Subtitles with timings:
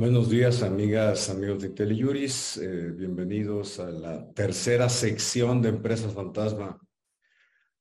[0.00, 2.56] Buenos días, amigas, amigos de Teleyuris.
[2.56, 6.80] Eh, bienvenidos a la tercera sección de Empresas Fantasma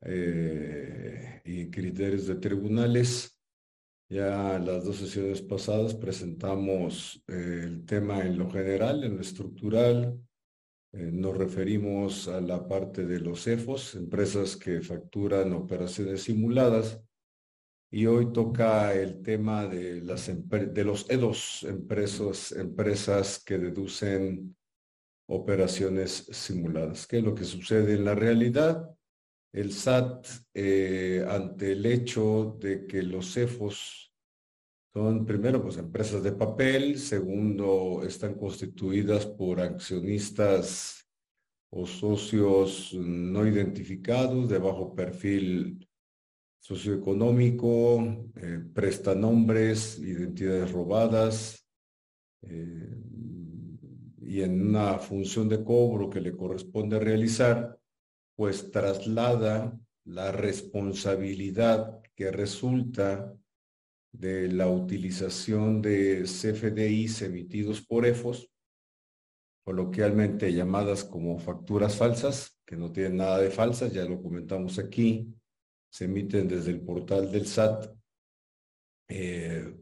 [0.02, 3.40] eh, y criterios de tribunales.
[4.10, 10.20] Ya las dos sesiones pasadas presentamos eh, el tema en lo general, en lo estructural.
[10.92, 17.02] nos referimos a la parte de los EFOS, empresas que facturan operaciones simuladas
[17.92, 24.56] y hoy toca el tema de, las de los EDOS, empresas, empresas que deducen
[25.28, 27.08] operaciones simuladas.
[27.08, 28.90] ¿Qué es lo que sucede en la realidad?
[29.52, 34.14] El SAT, eh, ante el hecho de que los CEFOS
[34.94, 41.08] son, primero, pues empresas de papel, segundo, están constituidas por accionistas
[41.72, 45.89] o socios no identificados de bajo perfil
[46.60, 48.02] socioeconómico,
[48.36, 51.66] eh, prestanombres, identidades robadas,
[52.42, 52.96] eh,
[54.22, 57.80] y en una función de cobro que le corresponde realizar,
[58.36, 63.34] pues traslada la responsabilidad que resulta
[64.12, 68.52] de la utilización de CFDIs emitidos por EFOS,
[69.64, 75.34] coloquialmente llamadas como facturas falsas, que no tienen nada de falsas, ya lo comentamos aquí,
[75.90, 77.92] se emiten desde el portal del SAT.
[79.08, 79.76] Eh,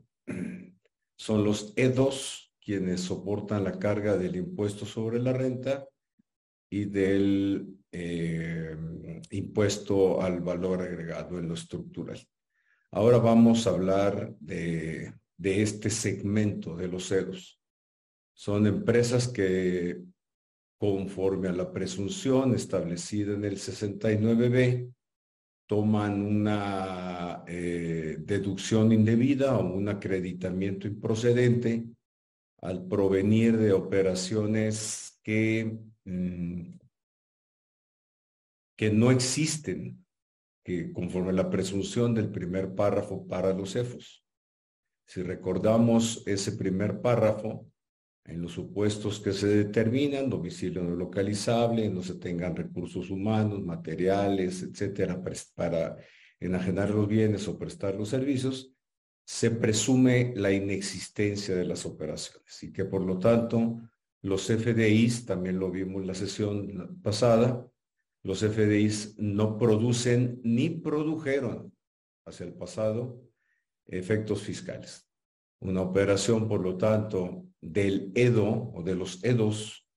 [1.17, 5.87] son los E2 quienes soportan la carga del impuesto sobre la renta
[6.69, 8.75] y del eh,
[9.31, 12.19] impuesto al valor agregado en lo estructural.
[12.91, 17.59] Ahora vamos a hablar de, de este segmento de los EDOS.
[18.33, 20.01] Son empresas que
[20.77, 24.93] conforme a la presunción establecida en el 69B,
[25.67, 31.85] toman una eh, deducción indebida o un acreditamiento improcedente
[32.61, 36.71] al provenir de operaciones que, mm,
[38.77, 40.05] que no existen,
[40.63, 44.25] que conforme la presunción del primer párrafo para los CEFOS.
[45.05, 47.69] Si recordamos ese primer párrafo,
[48.27, 54.63] en los supuestos que se determinan, domicilio no localizable, no se tengan recursos humanos, materiales,
[54.63, 55.23] etcétera,
[55.55, 55.97] para
[56.39, 58.73] enajenar los bienes o prestar los servicios,
[59.25, 63.81] se presume la inexistencia de las operaciones y que por lo tanto
[64.21, 67.65] los FDIs, también lo vimos en la sesión pasada,
[68.23, 71.73] los FDIs no producen ni produjeron
[72.25, 73.21] hacia el pasado
[73.85, 75.06] efectos fiscales.
[75.59, 79.87] Una operación, por lo tanto, del EDO o de los EDOS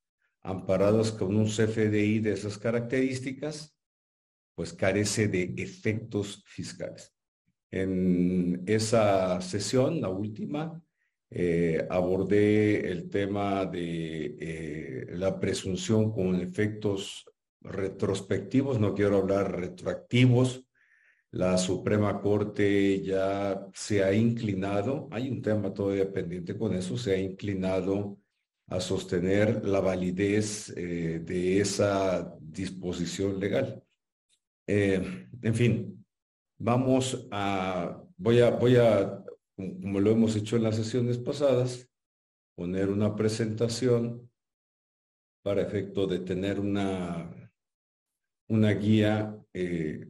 [0.43, 3.77] amparados con un CFDI de esas características,
[4.55, 7.15] pues carece de efectos fiscales.
[7.71, 10.83] En esa sesión, la última,
[11.31, 17.25] eh, abordé el tema de eh, la presunción con efectos
[17.61, 20.65] retrospectivos, no quiero hablar retroactivos,
[21.33, 27.15] la Suprema Corte ya se ha inclinado, hay un tema todavía pendiente con eso, se
[27.15, 28.19] ha inclinado
[28.67, 33.83] a sostener la validez eh, de esa disposición legal.
[34.67, 36.07] Eh, en fin,
[36.59, 39.25] vamos a, voy a, voy a,
[39.57, 41.89] como lo hemos hecho en las sesiones pasadas,
[42.57, 44.31] poner una presentación
[45.43, 47.51] para efecto de tener una,
[48.49, 50.07] una guía eh,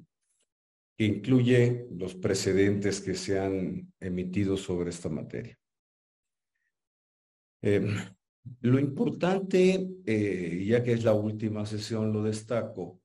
[1.01, 5.59] que incluye los precedentes que se han emitido sobre esta materia.
[7.63, 7.97] Em,
[8.61, 13.01] lo importante, eh, ya que es la última sesión, lo destaco,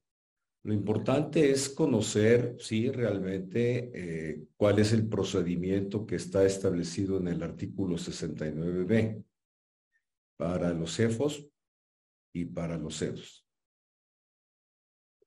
[0.63, 7.29] lo importante es conocer, sí, realmente eh, cuál es el procedimiento que está establecido en
[7.29, 9.23] el artículo 69b
[10.35, 11.47] para los CEFOS
[12.33, 13.47] y para los CEDOS.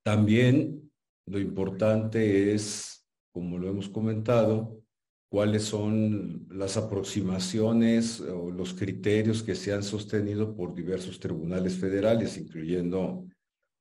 [0.02, 0.87] También
[1.28, 4.82] lo importante es, como lo hemos comentado,
[5.30, 12.38] cuáles son las aproximaciones o los criterios que se han sostenido por diversos tribunales federales,
[12.38, 13.26] incluyendo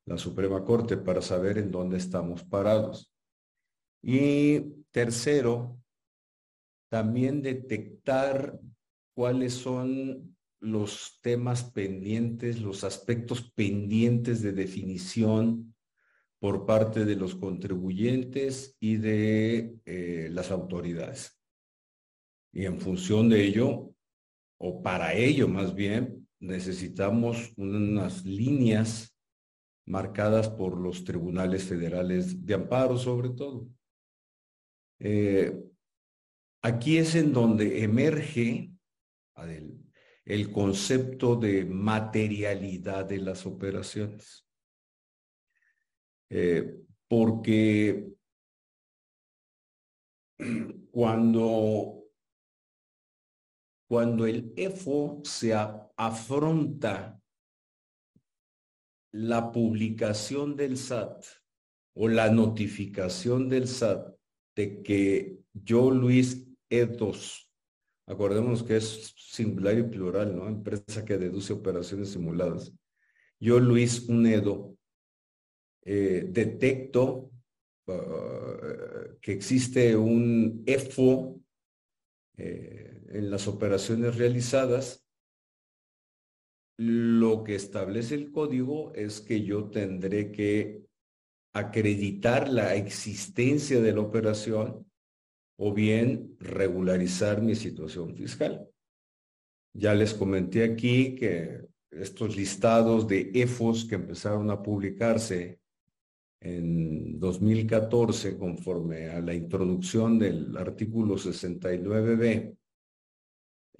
[0.06, 3.12] la Suprema Corte, para saber en dónde estamos parados.
[4.02, 4.60] Y
[4.90, 5.80] tercero,
[6.90, 8.58] también detectar
[9.14, 15.74] cuáles son los temas pendientes, los aspectos pendientes de definición
[16.38, 21.38] por parte de los contribuyentes y de eh, las autoridades.
[22.52, 23.92] Y en función de ello,
[24.58, 29.16] o para ello más bien, necesitamos unas líneas
[29.86, 33.68] marcadas por los tribunales federales de amparo sobre todo.
[35.00, 35.58] Eh,
[36.62, 38.70] aquí es en donde emerge,
[40.24, 44.47] el concepto de materialidad de las operaciones.
[46.30, 48.12] Eh, porque
[50.90, 52.04] cuando,
[53.88, 57.20] cuando el EFO se afronta
[59.12, 61.24] la publicación del SAT
[61.94, 64.14] o la notificación del SAT
[64.54, 67.48] de que yo, Luis E2,
[68.06, 70.48] acordémonos que es singular y plural, ¿no?
[70.48, 72.72] Empresa que deduce operaciones simuladas.
[73.40, 74.77] Yo, Luis Unedo,
[75.90, 77.30] eh, detecto
[77.86, 81.40] uh, que existe un EFO
[82.36, 85.02] eh, en las operaciones realizadas,
[86.76, 90.84] lo que establece el código es que yo tendré que
[91.54, 94.86] acreditar la existencia de la operación
[95.58, 98.68] o bien regularizar mi situación fiscal.
[99.74, 105.58] Ya les comenté aquí que estos listados de EFOS que empezaron a publicarse
[106.40, 112.56] en 2014 conforme a la introducción del artículo 69b.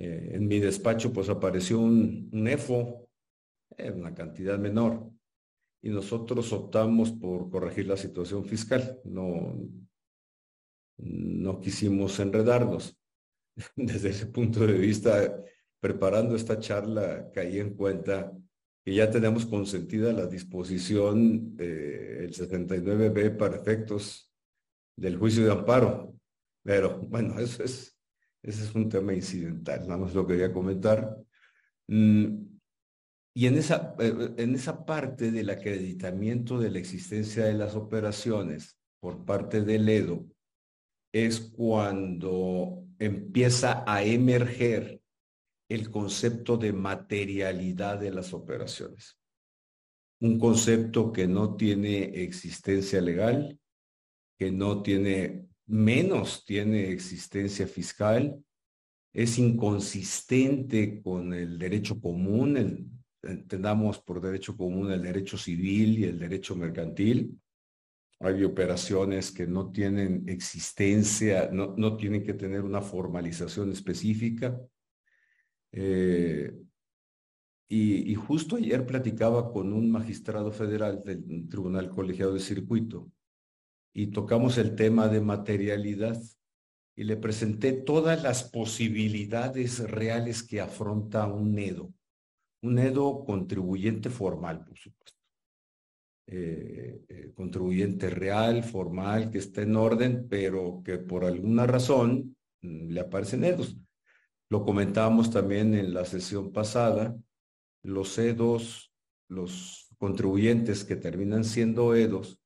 [0.00, 3.08] Eh, en mi despacho pues apareció un, EFO,
[3.76, 5.10] eh, una cantidad menor,
[5.80, 9.00] y nosotros optamos por corregir la situación fiscal.
[9.04, 9.56] No,
[10.98, 12.96] no quisimos enredarnos.
[13.76, 15.44] Desde ese punto de vista,
[15.80, 18.32] preparando esta charla, caí en cuenta
[18.88, 24.32] que ya tenemos consentida la disposición del 79B para efectos
[24.96, 26.14] del juicio de amparo.
[26.62, 27.94] Pero bueno, eso es,
[28.42, 31.18] ese es un tema incidental, nada más lo quería comentar.
[31.86, 32.46] Mm,
[33.36, 39.22] y en esa, en esa parte del acreditamiento de la existencia de las operaciones por
[39.26, 40.24] parte del EDO,
[41.12, 44.97] es cuando empieza a emerger
[45.68, 49.18] el concepto de materialidad de las operaciones.
[50.20, 53.58] Un concepto que no tiene existencia legal,
[54.38, 58.42] que no tiene, menos tiene existencia fiscal,
[59.12, 66.18] es inconsistente con el derecho común, entendamos por derecho común el derecho civil y el
[66.18, 67.38] derecho mercantil.
[68.20, 74.60] Hay operaciones que no tienen existencia, no, no tienen que tener una formalización específica
[75.72, 76.52] eh,
[77.70, 83.10] y, justo ayer platicaba con un magistrado federal del Tribunal Colegiado de Circuito
[83.94, 86.18] y tocamos el tema de materialidad
[86.96, 91.92] y le presenté todas las posibilidades reales que afronta un EDO,
[92.62, 95.18] un EDO contribuyente formal, por supuesto.
[96.30, 102.88] Eh, eh, contribuyente real, formal, que está en orden, pero que por alguna razón mm,
[102.90, 103.76] le aparecen EDOs.
[104.50, 107.16] Lo comentábamos también en la sesión pasada,
[107.82, 108.92] los EDOS,
[109.28, 112.40] los contribuyentes que terminan siendo EDOS,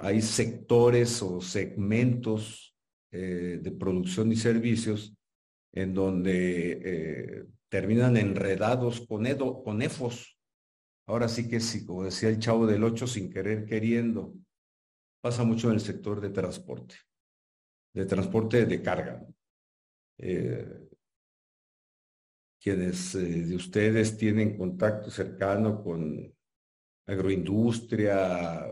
[0.00, 2.76] hay sectores o segmentos
[3.10, 5.14] eh, de producción y servicios
[5.72, 10.36] en donde eh, terminan enredados con, EDO, con EFOS.
[11.06, 14.34] Ahora sí que sí, como decía el chavo del 8, sin querer queriendo,
[15.22, 16.96] pasa mucho en el sector de transporte,
[17.94, 19.26] de transporte de carga.
[20.22, 20.90] Eh,
[22.60, 26.30] quienes eh, de ustedes tienen contacto cercano con
[27.06, 28.68] agroindustria,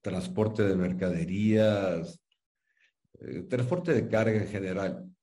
[0.00, 2.18] transporte de mercaderías,
[3.20, 5.14] eh, transporte de carga en general,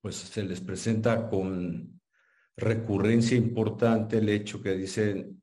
[0.00, 2.00] pues se les presenta con
[2.56, 5.41] recurrencia importante el hecho que dicen,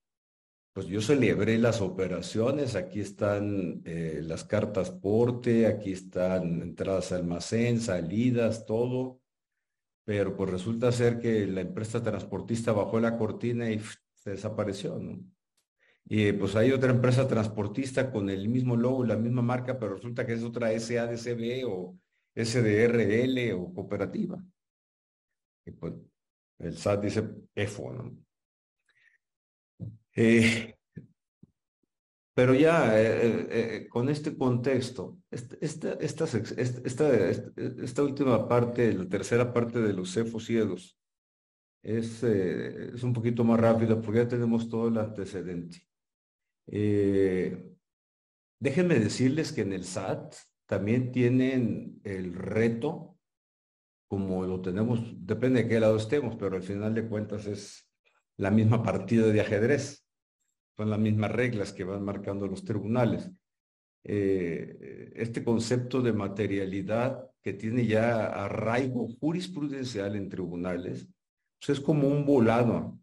[0.74, 7.22] pues yo celebré las operaciones, aquí están eh, las cartas porte, aquí están entradas al
[7.22, 9.20] almacén, salidas, todo,
[10.06, 13.82] pero pues resulta ser que la empresa transportista bajó la cortina y
[14.26, 15.20] desapareció, ¿no?
[16.12, 20.26] Y pues hay otra empresa transportista con el mismo logo, la misma marca, pero resulta
[20.26, 22.00] que es otra SADCB o
[22.34, 24.44] SDRL o cooperativa.
[25.66, 25.94] Y pues
[26.58, 28.29] el SAT dice EFO, ¿no?
[30.22, 30.76] Eh,
[32.34, 39.94] pero ya eh, eh, con este contexto, esta, esta, última parte, la tercera parte de
[39.94, 41.00] los cefos ciegos,
[41.82, 45.88] es, es un poquito más rápida porque ya tenemos todo el antecedente.
[48.60, 50.36] déjenme decirles que en el SAT
[50.66, 53.18] también tienen el reto,
[54.10, 57.90] como lo tenemos, depende de qué lado estemos, pero al final de cuentas es
[58.36, 60.09] la misma partida de ajedrez
[60.80, 63.30] son las mismas reglas que van marcando los tribunales.
[64.06, 71.06] Eh, este concepto de materialidad que tiene ya arraigo jurisprudencial en tribunales,
[71.60, 72.98] pues es como un volado.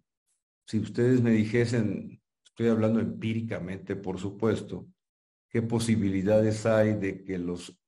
[0.67, 4.89] Si ustedes me dijesen, estoy hablando empíricamente, por supuesto,
[5.51, 7.79] qué posibilidades hay de que los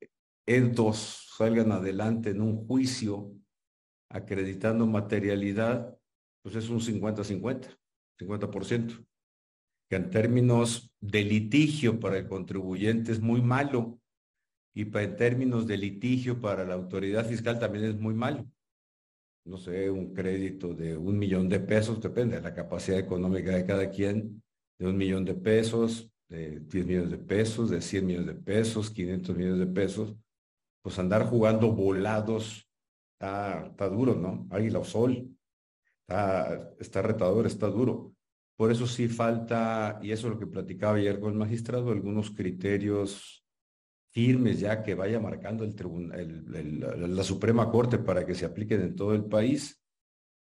[0.44, 3.32] EDOS salgan adelante en un juicio
[4.10, 5.98] acreditando materialidad,
[6.42, 7.74] pues es un 50-50,
[8.18, 9.08] 50%,
[9.88, 13.98] que en términos de litigio para el contribuyente es muy malo
[14.74, 18.46] y en términos de litigio para la autoridad fiscal también es muy malo.
[19.44, 23.64] No sé, un crédito de un millón de pesos, depende de la capacidad económica de
[23.64, 24.42] cada quien,
[24.78, 28.90] de un millón de pesos, de 10 millones de pesos, de 100 millones de pesos,
[28.90, 30.14] 500 millones de pesos,
[30.82, 32.68] pues andar jugando volados
[33.18, 34.46] está, duro, ¿no?
[34.50, 35.28] Águila o sol,
[36.02, 38.14] está, está retador, está duro.
[38.58, 42.32] Por eso sí falta, y eso es lo que platicaba ayer con el magistrado, algunos
[42.32, 43.44] criterios
[44.10, 49.26] firmes ya que vaya marcando la Suprema Corte para que se apliquen en todo el
[49.26, 49.80] país.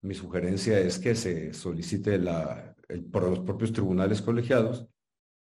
[0.01, 2.19] Mi sugerencia es que se solicite
[3.11, 4.87] por los propios tribunales colegiados,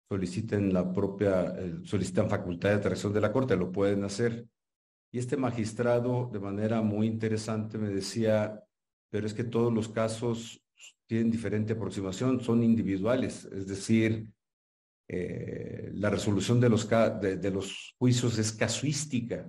[0.08, 1.52] soliciten la propia,
[1.82, 4.46] solicitan facultad de atracción de la Corte, lo pueden hacer
[5.10, 8.64] y este magistrado, de manera muy interesante, me decía,
[9.10, 10.64] pero es que todos los casos
[11.06, 14.28] tienen diferente aproximación, son individuales, es decir,
[15.08, 19.46] eh, la resolución de los, de, los juicios es casuística.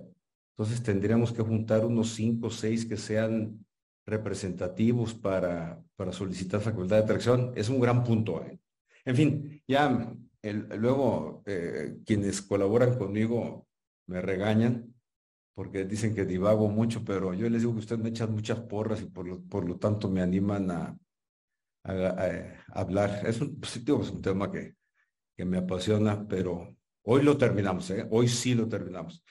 [0.56, 3.64] Entonces tendríamos que juntar unos cinco o seis que sean
[4.06, 7.52] representativos para, para solicitar facultad de atracción.
[7.56, 8.44] Es un gran punto.
[8.44, 8.58] ¿eh?
[9.06, 10.14] En fin, ya
[10.78, 13.66] luego eh, quienes colaboran conmigo
[14.06, 14.94] me regañan,
[15.54, 19.00] porque dicen que divago mucho, pero yo les digo que ustedes me echan muchas porras
[19.00, 20.98] y por lo, por lo tanto me animan a,
[21.84, 23.22] hablar.
[23.26, 24.74] Es un, pues, es un tema que,
[25.36, 28.06] que me apasiona, pero hoy lo terminamos, ¿eh?
[28.10, 29.24] hoy sí lo terminamos.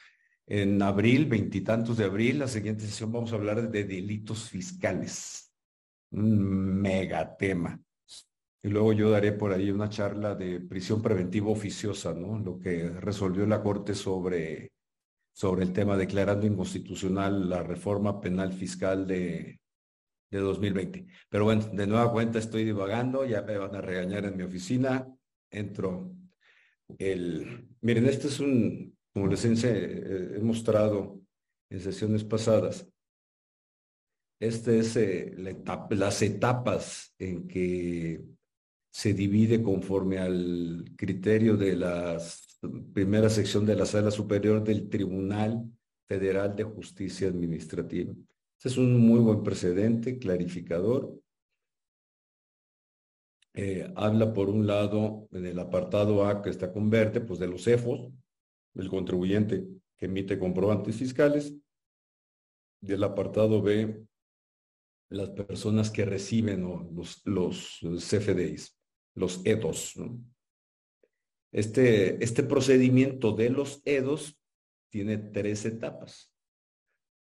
[0.45, 5.53] En abril, veintitantos de abril, la siguiente sesión vamos a hablar de delitos fiscales.
[6.12, 7.79] Un mega tema.
[8.62, 12.39] Y luego yo daré por ahí una charla de prisión preventiva oficiosa, ¿no?
[12.39, 14.74] Lo que resolvió la Corte sobre
[15.33, 19.60] sobre el tema declarando inconstitucional la reforma penal fiscal de,
[20.37, 21.05] de 2020.
[21.29, 25.07] Pero bueno, de nueva cuenta estoy divagando, ya me van a regañar en mi oficina,
[25.51, 26.15] entro.
[26.97, 31.19] El, miren, este es un, como les he, mostrado
[31.69, 32.87] en sesiones pasadas,
[34.39, 35.33] este es eh,
[35.89, 38.21] las etapas en que
[38.91, 42.43] se divide conforme al criterio de las
[42.93, 45.63] primera sección de la Sala Superior del Tribunal
[46.07, 48.13] Federal de Justicia Administrativa.
[48.63, 51.20] Este es un muy buen precedente, clarificador.
[53.53, 57.65] Eh, habla por un lado en el apartado A que está converte, pues de los
[57.65, 58.10] CEFOS,
[58.75, 59.67] el contribuyente
[59.98, 61.53] que emite comprobantes fiscales.
[62.79, 64.05] Y el apartado B,
[65.10, 66.62] las personas que reciben
[66.96, 68.79] los, los CFDIs,
[69.15, 69.96] los EDOS.
[71.51, 74.39] Este, este procedimiento de los EDOS
[74.89, 76.32] tiene tres etapas.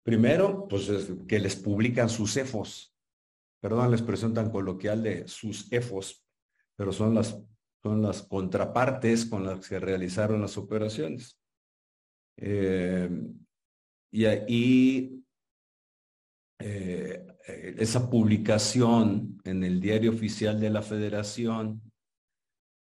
[0.05, 0.91] Primero, pues
[1.27, 2.95] que les publican sus EFOS.
[3.61, 6.23] Perdón la expresión tan coloquial de sus EFOS,
[6.77, 7.41] pero son las,
[7.83, 11.41] son las contrapartes con las que realizaron las operaciones.
[12.37, 13.09] Eh,
[14.13, 15.25] y ahí
[16.59, 17.27] eh,
[17.79, 21.81] esa publicación en el diario oficial de la federación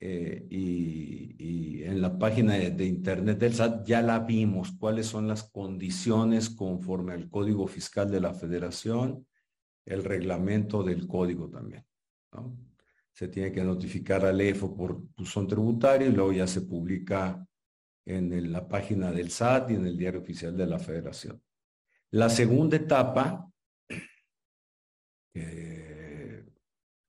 [0.05, 5.43] eh, y, en la página de, internet del SAT ya la vimos, cuáles son las
[5.43, 9.25] condiciones conforme al Código Fiscal de la Federación,
[9.85, 11.85] el reglamento del código también.
[13.13, 17.47] Se tiene que notificar al EFO por buzón tributario y luego ya se publica
[18.05, 21.41] en la página del SAT y en el diario oficial de la Federación.
[22.11, 23.49] La segunda etapa,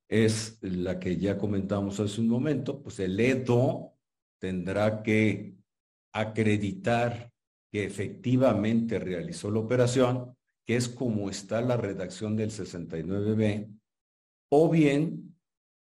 [0.08, 3.94] es la que ya comentamos hace un momento, pues el EDO
[4.38, 5.56] tendrá que
[6.12, 7.32] acreditar
[7.72, 13.68] que efectivamente realizó la operación, que es como está la redacción del 69B,
[14.50, 15.34] o bien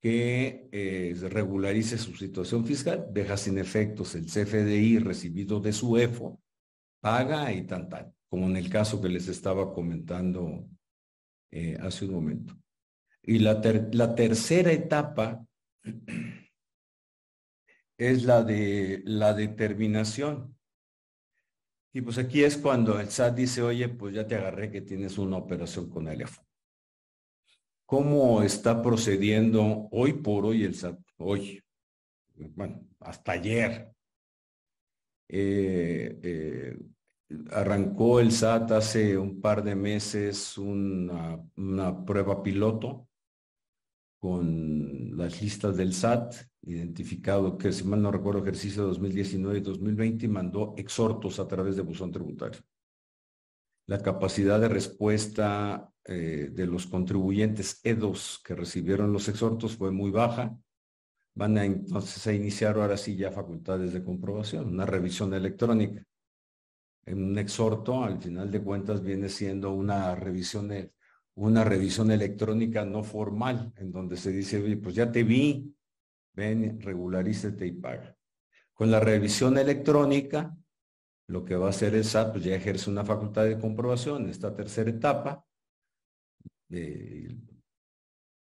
[0.01, 6.41] que eh, regularice su situación fiscal, deja sin efectos el CFDI recibido de su EFO,
[7.01, 7.89] paga y tan
[8.29, 10.67] como en el caso que les estaba comentando
[11.51, 12.57] eh, hace un momento.
[13.27, 13.61] Y la,
[13.93, 15.45] la tercera etapa
[17.99, 20.57] es la de la determinación.
[21.93, 25.19] Y pues aquí es cuando el SAT dice, oye, pues ya te agarré que tienes
[25.19, 26.47] una operación con el EFO.
[27.85, 30.99] ¿Cómo está procediendo hoy por hoy el SAT?
[31.17, 31.61] Hoy,
[32.35, 33.93] bueno, hasta ayer.
[35.29, 36.79] Eh, eh,
[37.51, 43.06] arrancó el SAT hace un par de meses una, una prueba piloto
[44.27, 50.27] con las listas del SAT, identificado que, si mal no recuerdo, ejercicio 2019 y 2020,
[50.27, 52.61] y mandó exhortos a través de buzón tributario.
[53.87, 60.11] La capacidad de respuesta eh, de los contribuyentes EDOS que recibieron los exhortos fue muy
[60.11, 60.59] baja.
[61.37, 66.03] Van a entonces a iniciar ahora sí ya facultades de comprobación, una revisión electrónica.
[67.05, 70.73] En un exhorto, al final de cuentas, viene siendo una revisión
[71.37, 75.75] una revisión electrónica no formal, en donde se dice, oye, pues ya te vi,
[76.35, 78.17] ven, regularícete y paga.
[78.73, 80.57] Con la revisión electrónica,
[81.29, 84.55] lo que va a hacer el SAT, pues ya ejerce una facultad de comprobación, esta
[84.55, 85.45] tercera etapa,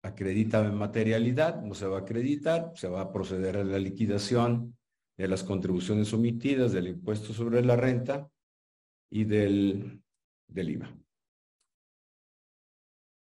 [0.03, 4.77] acredita en materialidad, no se va a acreditar, se va a proceder a la liquidación
[5.17, 8.29] de las contribuciones omitidas, del impuesto sobre la renta
[9.09, 10.01] y del,
[10.47, 10.97] del IVA.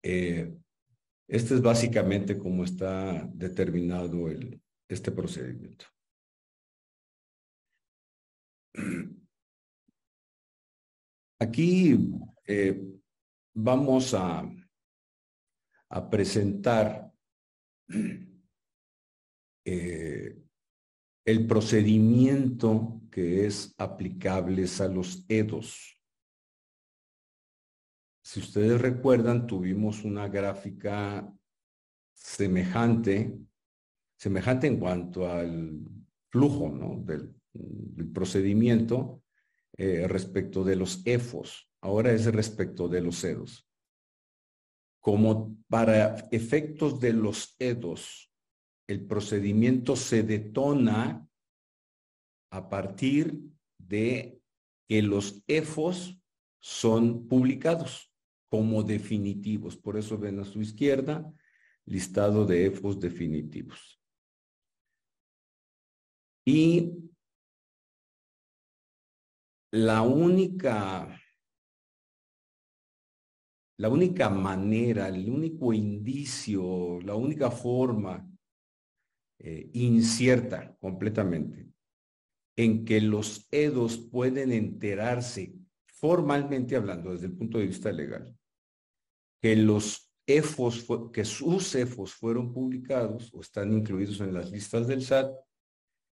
[0.03, 0.53] Eh,
[1.27, 5.85] este es básicamente cómo está determinado el, este procedimiento.
[11.39, 11.97] Aquí
[12.45, 12.81] eh,
[13.53, 14.49] vamos a,
[16.09, 17.13] presentar
[19.63, 20.35] eh,
[21.23, 26.02] el procedimiento que es aplicable a los EDOS.
[28.23, 31.29] Si ustedes recuerdan, tuvimos una gráfica
[32.13, 33.37] semejante,
[34.17, 35.81] semejante en cuanto al
[36.31, 37.03] flujo ¿no?
[37.03, 37.35] del,
[38.13, 39.23] procedimiento
[39.77, 41.69] eh, respecto de los EFOS.
[41.81, 43.67] Ahora es respecto de los EDOS.
[45.01, 48.31] Como para efectos de los EDOS,
[48.87, 51.27] el procedimiento se detona
[52.51, 53.37] a partir
[53.77, 54.39] de
[54.87, 56.17] que los EFOS
[56.61, 58.12] son publicados
[58.53, 59.75] como definitivos.
[59.75, 61.27] Por eso ven a su izquierda
[61.85, 63.99] listado de EFOS definitivos.
[66.45, 66.93] Y
[69.71, 71.19] la única,
[73.79, 78.23] la única manera, el único indicio, la única forma
[79.39, 81.71] eh, incierta completamente
[82.55, 85.55] en que los EDOS pueden enterarse
[85.87, 88.37] formalmente hablando desde el punto de vista legal
[89.43, 95.03] que los EFOS, que sus EFOS fueron publicados o están incluidos en las listas del
[95.03, 95.35] SAT,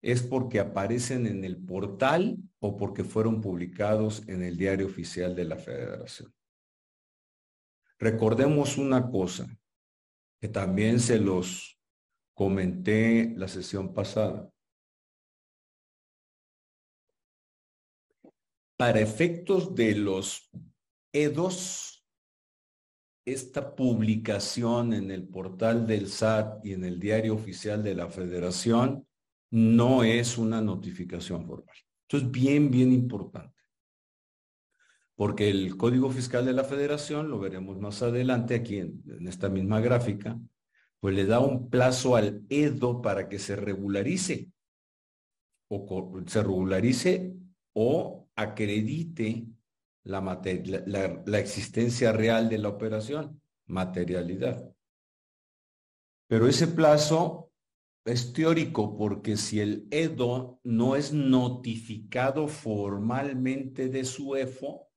[0.01, 5.45] es porque aparecen en el portal o porque fueron publicados en el diario oficial de
[5.45, 6.33] la Federación.
[7.97, 9.47] Recordemos una cosa,
[10.41, 11.79] que también se los
[12.33, 14.51] comenté la sesión pasada.
[18.75, 20.51] Para efectos de los
[21.13, 21.92] EDOS,
[23.25, 29.07] esta publicación en el portal del SAT y en el diario oficial de la Federación
[29.51, 31.75] no es una notificación formal.
[32.01, 33.53] Esto es bien, bien importante.
[35.15, 39.79] Porque el Código Fiscal de la Federación, lo veremos más adelante aquí en, esta misma
[39.79, 40.38] gráfica,
[40.99, 44.49] pues le da un plazo al EDO para que se regularice
[45.69, 47.36] o se regularice
[47.73, 49.45] o acredite
[50.03, 54.73] la, la, existencia real de la operación, materialidad.
[56.27, 57.51] Pero ese plazo
[58.05, 64.89] es teórico porque si el EDO no es notificado formalmente de su EFO,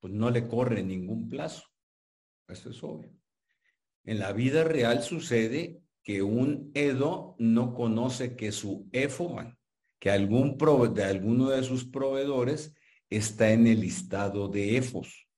[0.00, 1.64] pues no le corre ningún plazo.
[2.48, 3.10] Eso es obvio.
[4.04, 9.36] En la vida real sucede que un EDO no conoce que su EFO,
[9.98, 10.56] que algún
[10.94, 12.74] de alguno de sus proveedores
[13.10, 15.28] está en el listado de EFOS.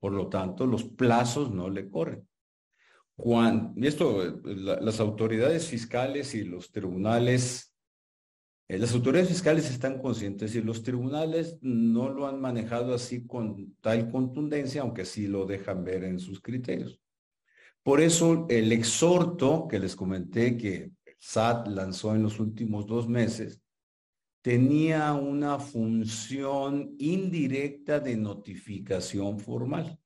[0.00, 2.26] Por lo tanto, los plazos no le corren.
[3.16, 7.74] Juan, y esto, las autoridades fiscales y los tribunales,
[8.68, 13.76] eh, las autoridades fiscales están conscientes y los tribunales no lo han manejado así con
[13.80, 17.00] tal contundencia, aunque sí lo dejan ver en sus criterios.
[17.82, 23.61] Por eso el exhorto que les comenté que SAT lanzó en los últimos dos meses
[24.42, 29.98] tenía una función indirecta de notificación formal.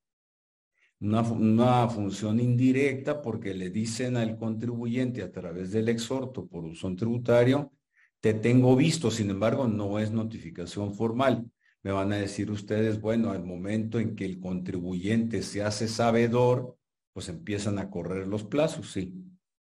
[1.00, 7.72] Una, función indirecta porque le dicen al contribuyente a través del exhorto por uso tributario,
[8.20, 11.50] te tengo visto, sin embargo, no es notificación formal.
[11.82, 16.76] Me van a decir ustedes, bueno, al momento en que el contribuyente se hace sabedor,
[17.12, 19.14] pues empiezan a correr los plazos, sí,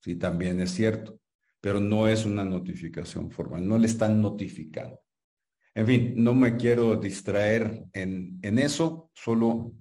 [0.00, 1.19] sí, también es cierto
[1.60, 5.00] pero no es una notificación formal, no le están notificando.
[5.74, 9.72] En fin, no me quiero distraer en, en eso, solo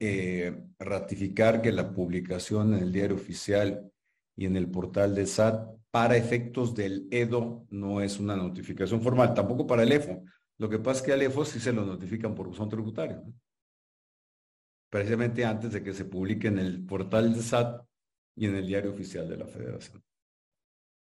[0.00, 3.92] eh, ratificar que la publicación en el diario oficial
[4.34, 9.34] y en el portal de SAT para efectos del EDO no es una notificación formal,
[9.34, 10.24] tampoco para el EFO.
[10.58, 13.22] Lo que pasa es que al EFO sí se lo notifican por buzón tributario.
[14.88, 17.82] Precisamente antes de que se publique en el portal de SAT
[18.36, 20.02] y en el diario oficial de la Federación.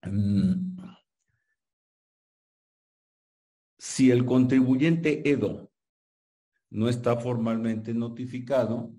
[0.03, 0.77] Mm.
[3.79, 5.71] Si el contribuyente EDO
[6.71, 8.93] no está formalmente notificado,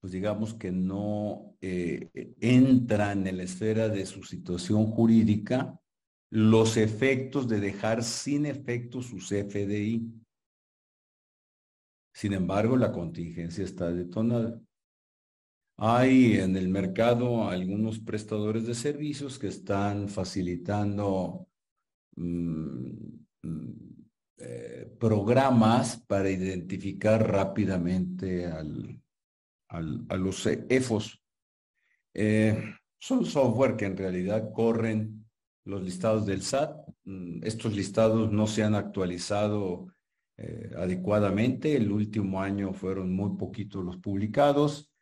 [0.00, 5.80] pues digamos que no eh, entra en la esfera de su situación jurídica
[6.30, 10.12] los efectos de dejar sin efecto su CFDI.
[12.12, 14.60] Sin embargo, la contingencia está detonada.
[15.76, 21.48] Hay en el mercado algunos prestadores de servicios que están facilitando
[22.16, 22.90] mm,
[23.42, 23.72] mm,
[24.38, 29.00] eh, programas para identificar rápidamente al,
[29.68, 31.20] a los EFOS.
[32.14, 32.62] Eh,
[32.98, 35.26] son software que en realidad corren
[35.64, 36.76] los listados del SAT.
[37.04, 39.88] Mm, estos listados no se han actualizado
[40.36, 41.76] eh, adecuadamente.
[41.76, 44.93] El último año fueron muy poquitos los publicados.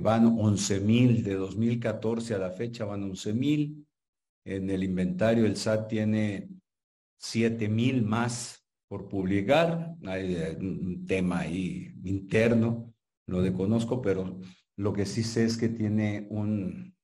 [0.00, 3.86] Van 11 mil de 2014 a la fecha, van 11 mil.
[4.46, 6.48] En el inventario el SAT tiene
[7.18, 9.96] siete mil más por publicar.
[10.04, 12.94] Hay eh, un tema ahí interno,
[13.26, 14.38] lo desconozco, pero
[14.76, 16.94] lo que sí sé es que tiene un,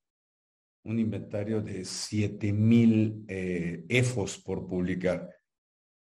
[0.85, 5.29] un inventario de siete mil eh, EFOS por publicar.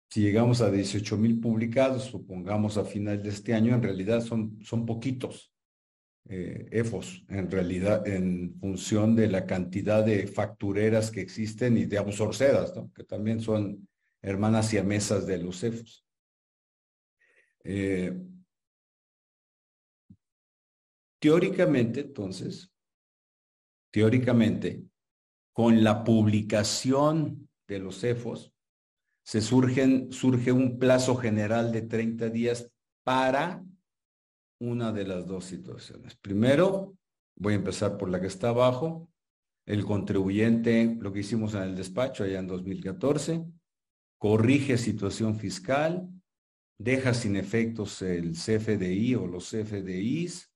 [0.09, 4.57] Si llegamos a 18 mil publicados, supongamos a final de este año, en realidad son,
[4.63, 5.53] son poquitos
[6.27, 11.97] eh, EFOS, en realidad, en función de la cantidad de factureras que existen y de
[11.97, 12.91] absorcedas, ¿no?
[12.93, 13.87] que también son
[14.21, 16.05] hermanas y mesas de los cefos.
[17.63, 18.13] Eh,
[21.19, 22.71] teóricamente, entonces,
[23.91, 24.83] teóricamente,
[25.53, 28.53] con la publicación de los cefos,
[29.23, 32.71] se surgen, surge un plazo general de 30 días
[33.03, 33.63] para
[34.59, 36.15] una de las dos situaciones.
[36.15, 36.95] Primero,
[37.35, 39.09] voy a empezar por la que está abajo,
[39.65, 43.45] el contribuyente, lo que hicimos en el despacho allá en 2014,
[44.17, 46.09] corrige situación fiscal,
[46.77, 50.51] deja sin efectos el CFDI o los CFDIs,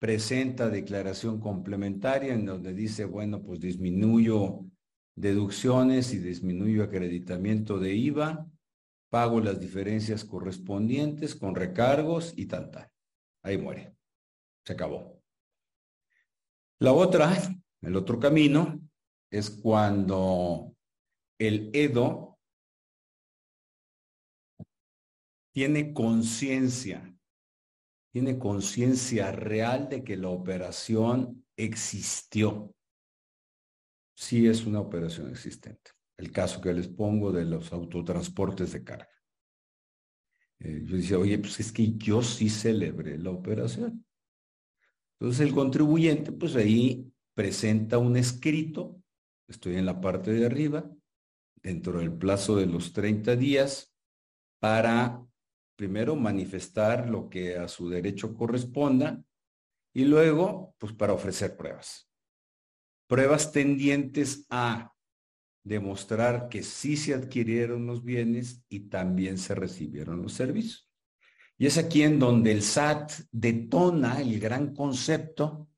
[0.00, 4.64] presenta declaración complementaria en donde dice, bueno, pues disminuyo
[5.14, 8.46] deducciones y disminuyo acreditamiento de IVA,
[9.10, 12.90] pago las diferencias correspondientes con recargos y tal, tal.
[13.42, 13.94] Ahí muere.
[14.64, 15.22] Se acabó.
[16.78, 17.30] La otra,
[17.82, 18.80] el otro camino,
[19.30, 20.74] es cuando
[21.38, 22.38] el EDO
[25.52, 27.14] tiene conciencia,
[28.12, 32.74] tiene conciencia real de que la operación existió.
[34.14, 35.92] Sí es una operación existente.
[36.16, 39.19] El caso que les pongo de los autotransportes de carga.
[40.60, 44.04] Eh, yo decía, oye, pues es que yo sí celebré la operación.
[45.18, 49.02] Entonces el contribuyente, pues ahí presenta un escrito,
[49.48, 50.90] estoy en la parte de arriba,
[51.62, 53.94] dentro del plazo de los 30 días,
[54.60, 55.24] para
[55.76, 59.22] primero manifestar lo que a su derecho corresponda
[59.94, 62.08] y luego, pues para ofrecer pruebas.
[63.08, 64.94] Pruebas tendientes a
[65.62, 70.90] demostrar que sí se adquirieron los bienes y también se recibieron los servicios.
[71.58, 75.68] Y es aquí en donde el SAT detona el gran concepto,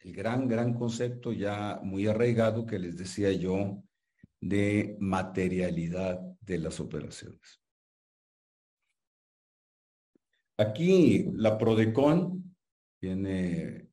[0.00, 3.82] el gran, gran concepto ya muy arraigado que les decía yo
[4.40, 7.62] de materialidad de las operaciones.
[10.56, 12.56] Aquí la PRODECON
[12.98, 13.90] tiene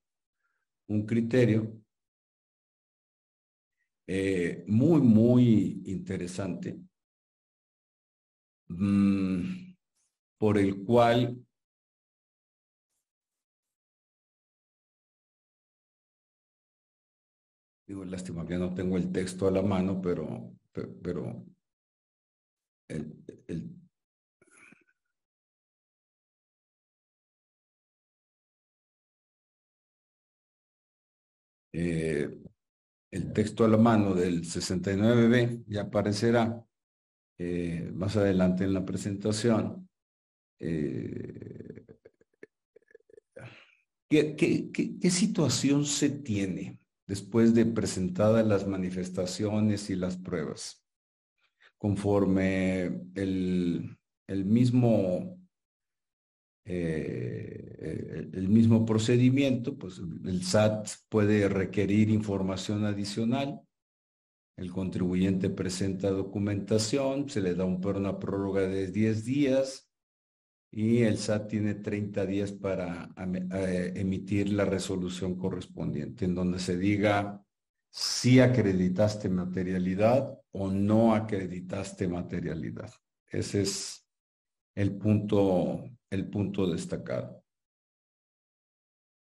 [0.87, 1.84] un criterio
[4.07, 6.79] eh, muy, muy interesante
[8.69, 9.75] mm,
[10.39, 11.45] por el cual
[17.87, 20.51] digo, lástima que no tengo el texto a la mano, pero,
[21.01, 21.45] pero,
[22.87, 23.15] el,
[23.47, 23.75] el
[31.73, 32.29] Eh,
[33.15, 36.65] el texto a la mano del 69B ya aparecerá
[37.37, 39.89] eh, más adelante en la presentación.
[40.59, 41.85] Eh,
[44.09, 50.81] ¿qué, situación se tiene después de presentadas las manifestaciones y las pruebas?
[51.77, 53.97] conforme el
[54.45, 55.37] mismo
[56.65, 63.61] eh, el mismo procedimiento, pues el SAT puede requerir información adicional.
[64.57, 69.91] El contribuyente presenta documentación, se le da un, una prórroga de 10 días
[70.71, 73.09] y el SAT tiene 30 días para
[73.53, 77.45] eh, emitir la resolución correspondiente, en donde se diga
[77.91, 82.91] si acreditaste materialidad o no acreditaste materialidad.
[83.27, 84.05] Ese es
[84.75, 87.43] el punto el punto destacado.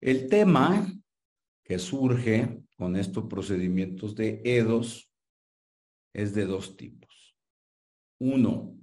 [0.01, 0.87] El tema
[1.63, 5.11] que surge con estos procedimientos de EDOS
[6.13, 7.37] es de dos tipos.
[8.19, 8.77] Uno,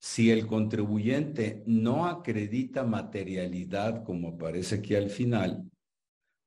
[0.00, 5.70] si el contribuyente no acredita materialidad como aparece aquí al final,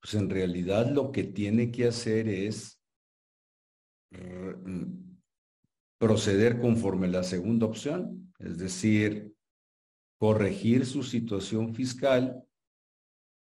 [0.02, 2.82] pues en realidad lo que tiene que hacer es
[5.98, 9.33] proceder conforme la segunda opción, es decir,
[10.23, 12.41] corregir su situación fiscal,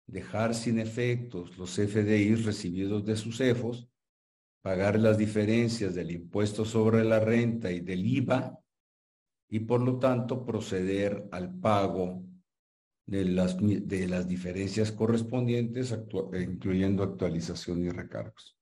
[0.08, 3.90] dejar sin efectos los FDI recibidos de sus CEFOS,
[4.62, 8.58] pagar las diferencias del impuesto sobre la renta y del IVA
[9.50, 12.24] y por lo tanto proceder al pago
[13.06, 15.94] de las, de las diferencias correspondientes,
[16.40, 18.58] incluyendo actualización y recargos.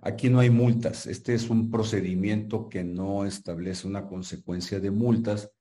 [0.00, 1.06] Aquí no hay multas.
[1.06, 5.52] Este es un procedimiento que no establece una consecuencia de multas,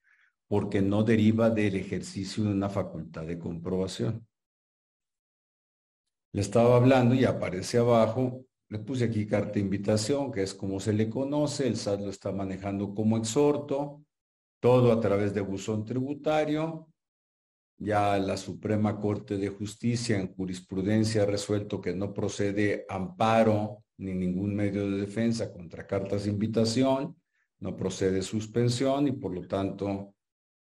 [0.51, 4.27] porque no deriva del ejercicio de una facultad de comprobación.
[6.33, 10.81] Le estaba hablando y aparece abajo, le puse aquí carta de invitación, que es como
[10.81, 14.03] se le conoce, el SAT lo está manejando como exhorto,
[14.59, 16.89] todo a través de buzón tributario.
[17.77, 24.13] Ya la Suprema Corte de Justicia en jurisprudencia ha resuelto que no procede amparo ni
[24.13, 27.15] ningún medio de defensa contra cartas de invitación,
[27.59, 30.13] no procede suspensión y por lo tanto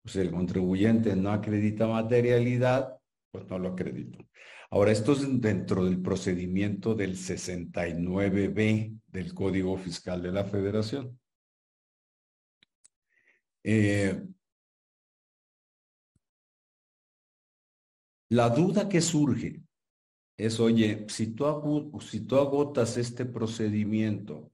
[0.02, 2.98] pues el contribuyente no acredita materialidad,
[3.30, 4.18] pues no lo acredito.
[4.70, 11.18] Ahora, esto es dentro del procedimiento del 69B del Código Fiscal de la Federación.
[13.64, 14.22] Eh,
[18.30, 19.62] la duda que surge
[20.36, 24.52] es, oye, si tú, si tú agotas este procedimiento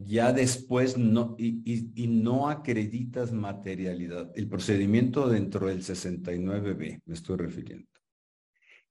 [0.00, 4.30] ya después no, y, no acreditas materialidad.
[4.36, 7.88] El procedimiento dentro del 69B, me estoy refiriendo.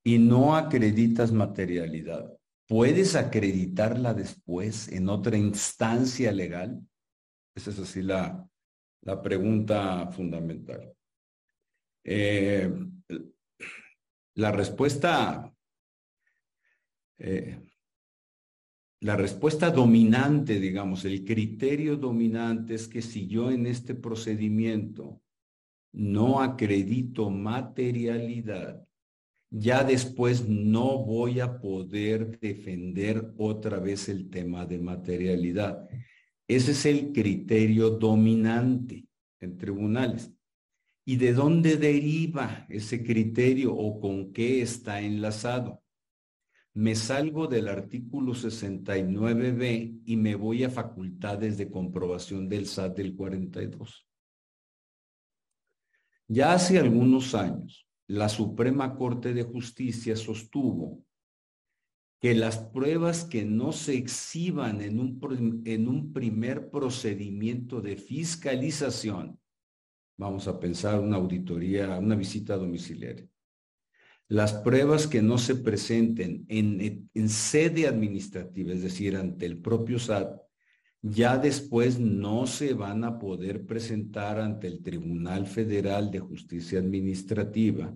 [0.03, 2.37] Y no acreditas materialidad.
[2.67, 6.81] ¿Puedes acreditarla después en otra instancia legal?
[7.55, 8.45] Esa es así la,
[9.01, 10.93] la pregunta fundamental.
[12.03, 12.69] Eh,
[14.35, 15.53] la respuesta
[17.17, 17.66] eh,
[18.99, 25.21] la respuesta dominante, digamos, el criterio dominante es que si yo en este procedimiento
[25.91, 28.88] no acredito materialidad,
[29.49, 35.88] ya después no voy a poder defender otra vez el tema de materialidad.
[36.47, 39.05] Ese es el criterio dominante
[39.39, 40.31] en tribunales.
[41.05, 45.81] ¿Y de dónde deriva ese criterio o con qué está enlazado?
[46.77, 53.15] Me salgo del artículo 69b y me voy a facultades de comprobación del SAT del
[53.15, 54.07] 42.
[56.27, 61.03] Ya hace algunos años, la Suprema Corte de Justicia sostuvo
[62.21, 69.39] que las pruebas que no se exhiban en un, en un primer procedimiento de fiscalización,
[70.15, 73.27] vamos a pensar una auditoría, una visita domiciliaria,
[74.29, 80.41] las pruebas que no se presenten en, sede administrativa, es decir, ante el propio SAT,
[81.01, 87.95] ya después no se van a poder presentar ante el Tribunal Federal de Justicia Administrativa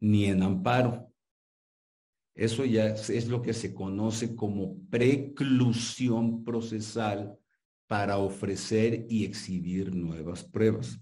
[0.00, 1.08] ni en amparo.
[2.34, 7.38] Eso ya es lo que se conoce como preclusión procesal
[7.86, 11.00] para ofrecer y exhibir nuevas pruebas.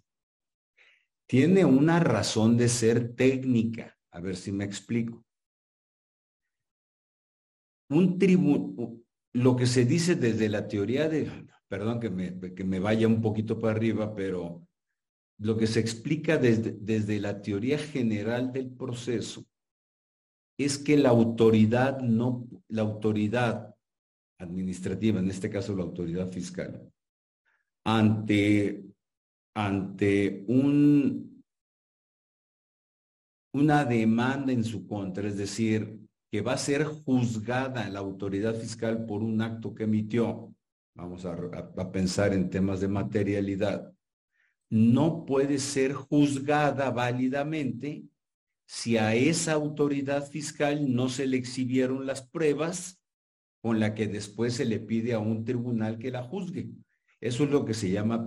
[1.26, 5.24] Tiene una razón de ser técnica a ver si me explico.
[7.88, 9.00] Un tribuno,
[9.32, 11.30] lo que se dice desde la teoría de,
[11.68, 14.66] perdón que me, que me vaya un poquito para arriba, pero
[15.38, 19.44] lo que se explica desde, desde la teoría general del proceso
[20.58, 23.74] es que la autoridad no, la autoridad
[24.38, 26.92] administrativa, en este caso la autoridad fiscal,
[27.84, 28.84] ante,
[29.54, 31.29] ante un
[33.52, 35.98] una demanda en su contra, es decir,
[36.30, 40.54] que va a ser juzgada la autoridad fiscal por un acto que emitió
[41.00, 43.92] vamos a, pensar en temas de materialidad,
[44.68, 48.04] no puede ser juzgada válidamente
[48.66, 53.00] si a esa autoridad fiscal no se le exhibieron las pruebas
[53.62, 56.70] con la que después se le pide a un tribunal que la juzgue.
[57.20, 58.26] Eso es lo que se llama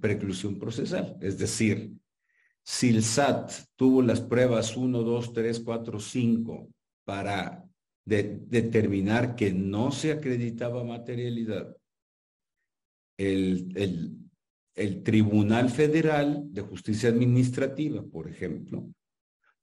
[0.00, 1.18] preclusión procesal.
[1.20, 1.92] Es decir,
[2.68, 6.68] si el SAT tuvo las pruebas 1, 2, 3, 4, 5
[7.02, 7.64] para
[8.04, 11.74] determinar que no se acreditaba materialidad,
[13.16, 14.18] el, el,
[14.74, 18.86] el Tribunal Federal de Justicia Administrativa, por ejemplo,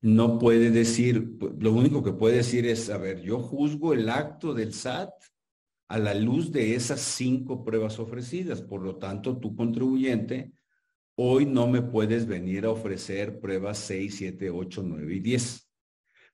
[0.02, 4.56] no puede decir, lo único que puede decir es, a ver, yo juzgo el acto
[4.56, 5.12] del SAT
[5.89, 8.63] a la luz de esas cinco pruebas ofrecidas.
[8.63, 10.54] Por lo tanto, tu contribuyente,
[11.15, 15.69] hoy no me puedes venir a ofrecer pruebas 6, 7, 8, 9 y 10.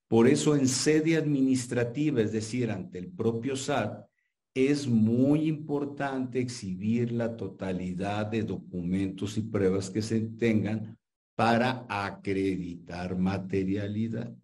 [0.08, 4.06] Por eso en sede administrativa, es decir, ante el propio SAT,
[4.54, 10.98] es muy importante exhibir la totalidad de documentos y pruebas que se tengan
[11.36, 14.36] para acreditar materialidad.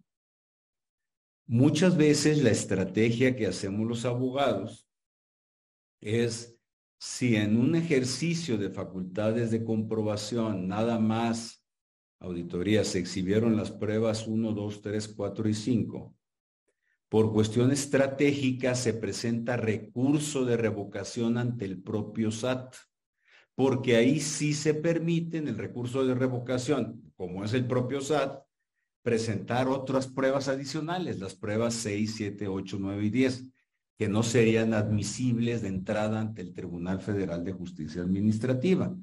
[1.46, 4.88] Muchas veces la estrategia que hacemos los abogados
[6.00, 6.57] es
[6.98, 11.64] si en un ejercicio de facultades de comprobación nada más
[12.18, 16.14] auditorías se exhibieron las pruebas 1, 2, 3, 4 y 5,
[17.08, 22.74] por cuestión estratégica se presenta recurso de revocación ante el propio SAT,
[23.54, 28.42] porque ahí sí se permite en el recurso de revocación, como es el propio SAT,
[29.02, 33.44] presentar otras pruebas adicionales, las pruebas 6, 7, 8, 9 y 10
[33.98, 38.94] que no serían admisibles de entrada ante el Tribunal Federal de Justicia Administrativa.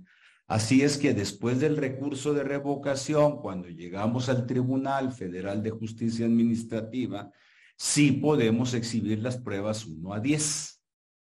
[0.48, 6.26] Así es que después del recurso de revocación, cuando llegamos al Tribunal Federal de Justicia
[6.26, 7.30] Administrativa,
[7.78, 10.82] sí podemos exhibir las pruebas 1 a 10.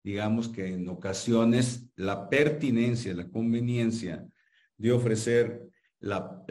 [0.03, 4.27] Digamos que en ocasiones la pertinencia, la conveniencia
[4.77, 6.45] de ofrecer, la,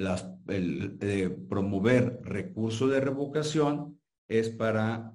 [0.45, 5.13] de promover recurso de revocación es para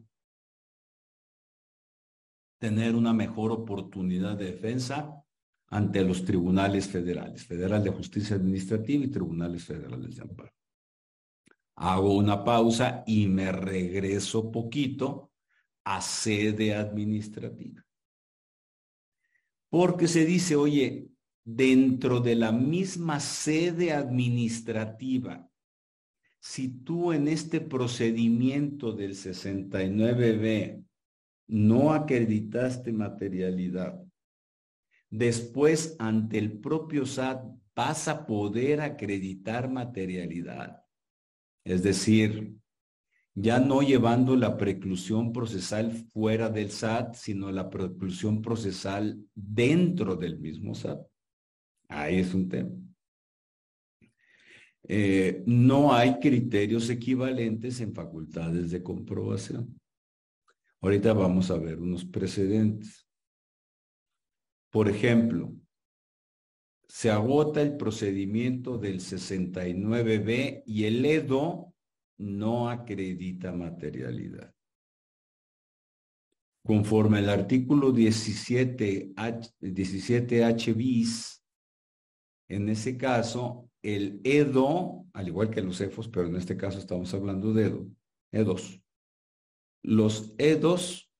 [2.58, 5.22] tener una mejor oportunidad de defensa
[5.68, 10.52] ante los tribunales federales, Federal de Justicia Administrativa y tribunales federales de amparo.
[11.76, 15.30] Hago una pausa y me regreso poquito
[15.84, 17.84] a sede administrativa.
[19.68, 21.08] Porque se dice, oye,
[21.44, 25.48] dentro de la misma sede administrativa,
[26.40, 30.87] si tú en este procedimiento del 69B
[31.48, 34.00] no acreditaste materialidad,
[35.10, 40.82] después ante el propio SAT vas a poder acreditar materialidad.
[41.64, 42.54] Es decir,
[43.34, 50.38] ya no llevando la preclusión procesal fuera del SAT, sino la preclusión procesal dentro del
[50.38, 51.00] mismo SAT.
[51.88, 52.70] Ahí es un tema.
[54.90, 59.78] Eh, no hay criterios equivalentes en facultades de comprobación.
[60.80, 63.08] Ahorita vamos a ver unos precedentes.
[64.70, 65.52] Por ejemplo,
[66.86, 71.74] se agota el procedimiento del 69B y el EDO
[72.18, 74.54] no acredita materialidad.
[76.64, 81.44] Conforme al artículo 17H, 17H bis,
[82.48, 87.12] en ese caso, el EDO, al igual que los EFOS, pero en este caso estamos
[87.14, 87.86] hablando de EDO,
[88.32, 88.82] EDOS,
[89.88, 91.10] los EDOS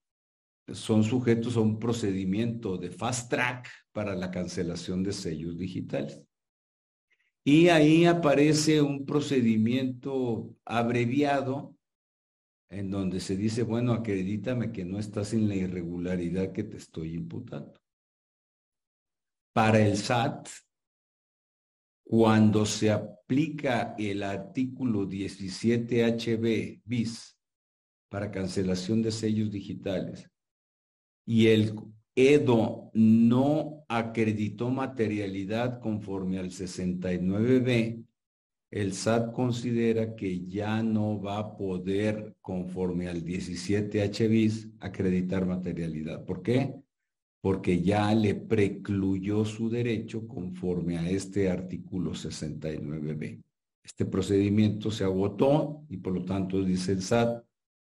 [0.71, 6.23] son sujetos a un procedimiento de fast track para la cancelación de sellos digitales.
[7.43, 11.75] Y ahí aparece un procedimiento abreviado
[12.69, 17.15] en donde se dice, bueno, acredítame que no estás en la irregularidad que te estoy
[17.15, 17.81] imputando.
[19.55, 20.47] Para el SAT,
[22.05, 27.38] cuando se aplica el artículo 17 HB bis
[28.09, 30.31] para cancelación de sellos digitales
[31.29, 31.75] y el
[32.17, 38.03] EDO no acreditó materialidad conforme al 69B,
[38.71, 46.25] el SAT considera que ya no va a poder, conforme al 17H bis, acreditar materialidad.
[46.25, 46.75] ¿Por qué?
[47.43, 53.43] Porque ya le precluyó su derecho conforme a este artículo 69B.
[53.85, 57.45] Este procedimiento se agotó y por lo tanto dice el SAT,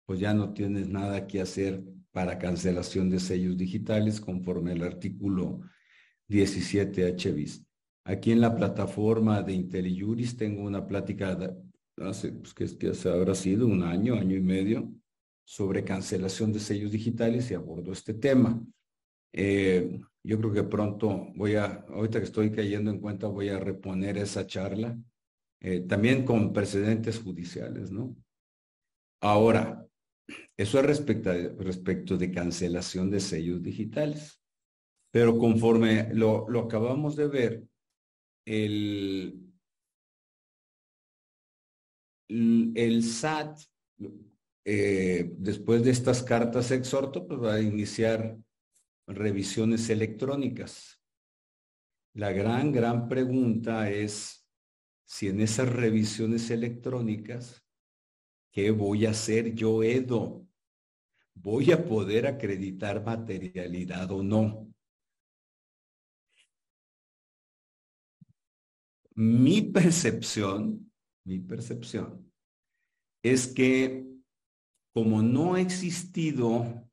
[0.07, 5.61] pues ya no tienes nada que hacer para cancelación de sellos digitales conforme al artículo
[6.29, 7.67] 17H bis.
[8.05, 11.39] Aquí en la plataforma de IntelliJuris tengo una plática
[11.99, 14.93] hace, pues que, que habrá sido un año, año y medio,
[15.45, 18.61] sobre cancelación de sellos digitales y abordo este tema.
[19.33, 23.59] Eh, yo creo que pronto voy a, ahorita que estoy cayendo en cuenta, voy a
[23.59, 24.99] reponer esa charla,
[25.61, 28.17] eh, también con precedentes judiciales, ¿no?
[29.21, 29.87] Ahora,
[30.57, 34.41] eso es respecto, respecto de cancelación de sellos digitales.
[35.11, 37.65] Pero conforme lo, lo acabamos de ver,
[38.47, 39.53] el,
[42.29, 43.61] el SAT,
[44.65, 48.39] eh, después de estas cartas exhorto, pues va a iniciar
[49.07, 51.01] revisiones electrónicas.
[52.15, 54.47] La gran, gran pregunta es
[55.05, 57.62] si en esas revisiones electrónicas,
[58.53, 60.47] ¿qué voy a hacer yo, Edo?
[61.35, 64.73] ¿Voy a poder acreditar materialidad o no?
[69.15, 70.93] Mi percepción,
[71.25, 72.33] mi percepción,
[73.23, 74.07] es que
[74.95, 76.89] como no ha existido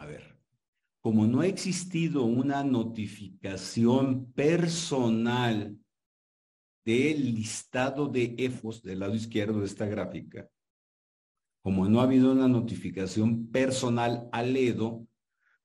[0.00, 0.34] a ver,
[1.02, 5.78] como no ha existido una notificación personal
[6.84, 10.48] del listado de EFOS del lado izquierdo de esta gráfica,
[11.62, 15.06] como no ha habido una notificación personal al EDO,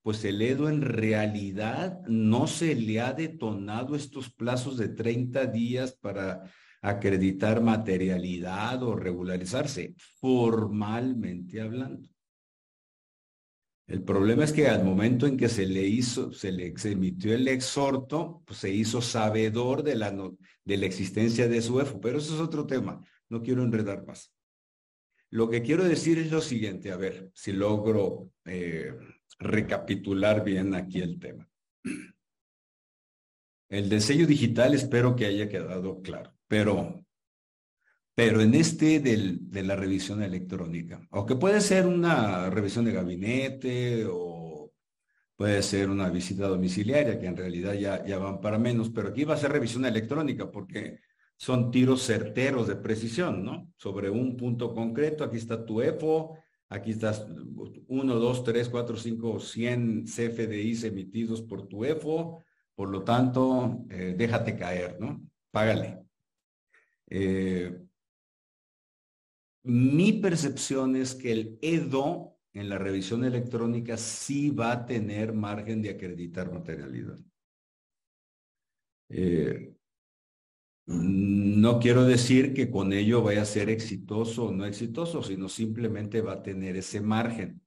[0.01, 5.93] pues el EDO en realidad no se le ha detonado estos plazos de 30 días
[5.93, 6.43] para
[6.81, 12.07] acreditar materialidad o regularizarse, formalmente hablando.
[13.87, 17.47] El problema es que al momento en que se le hizo, se le emitió el
[17.47, 20.11] exhorto, pues se hizo sabedor de la,
[20.65, 24.33] de la existencia de su EFO, pero eso es otro tema, no quiero enredar más.
[25.29, 28.93] Lo que quiero decir es lo siguiente, a ver si logro eh,
[29.39, 31.49] recapitular bien aquí el tema.
[33.69, 37.05] El de sello digital espero que haya quedado claro, pero
[38.15, 42.93] pero en este del, de la revisión electrónica, o que puede ser una revisión de
[42.93, 44.34] gabinete o
[45.35, 49.33] puede ser una visita domiciliaria, que en realidad ya, van para menos, pero aquí va
[49.33, 50.99] a ser revisión electrónica porque
[51.37, 53.73] son tiros certeros de precisión, ¿no?
[53.75, 56.37] Sobre un punto concreto, aquí está tu EFO,
[56.69, 57.27] aquí estás
[57.87, 62.41] 1, 2, 3, 4, 5, 100 CFDIs emitidos por tu EFO,
[62.73, 65.21] por lo tanto, eh, déjate caer, ¿no?
[65.51, 66.05] Págale.
[67.07, 67.77] Eh,
[69.63, 75.81] mi percepción es que el EDO en la revisión electrónica sí va a tener margen
[75.81, 77.19] de acreditar materialidad.
[79.09, 79.75] Eh,
[80.85, 86.21] no quiero decir que con ello vaya a ser exitoso o no exitoso, sino simplemente
[86.21, 87.61] va a tener ese margen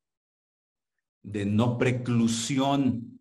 [1.23, 3.21] de no preclusión,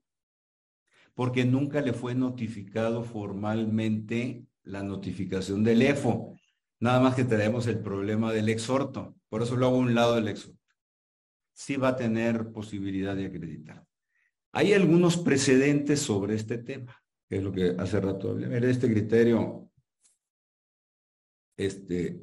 [1.15, 6.37] porque nunca le fue notificado formalmente la notificación del EFO.
[6.79, 9.15] Nada más que tenemos el problema del exhorto.
[9.27, 10.66] Por eso lo hago a un lado del exhorto.
[11.57, 13.83] Sí va a tener posibilidad de acreditar.
[14.51, 18.69] Hay algunos precedentes sobre este tema, que es lo que hace rato hablé.
[18.69, 19.67] Este criterio,
[21.57, 22.21] este,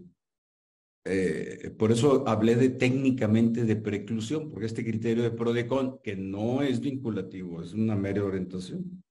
[1.04, 6.62] eh, por eso hablé de técnicamente de preclusión, porque este criterio de PRODECON, que no
[6.62, 9.02] es vinculativo, es una mera orientación.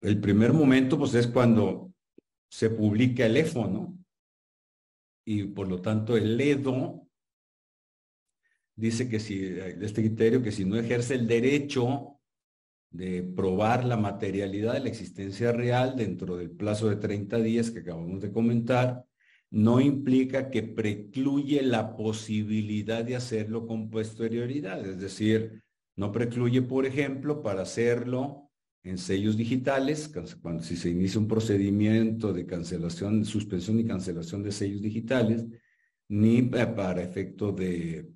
[0.00, 1.92] El primer momento, pues, es cuando
[2.48, 3.98] se publica el EFO, ¿no?
[5.24, 7.05] Y por lo tanto el EDO
[8.76, 9.42] dice que si,
[9.80, 12.20] este criterio, que si no ejerce el derecho
[12.90, 17.80] de probar la materialidad de la existencia real dentro del plazo de 30 días que
[17.80, 19.04] acabamos de comentar,
[19.50, 24.84] no implica que precluye la posibilidad de hacerlo con posterioridad.
[24.86, 25.62] Es decir,
[25.96, 28.50] no precluye, por ejemplo, para hacerlo
[28.82, 34.52] en sellos digitales, cuando si se inicia un procedimiento de cancelación, suspensión y cancelación de
[34.52, 35.44] sellos digitales,
[36.08, 38.15] ni para efecto de,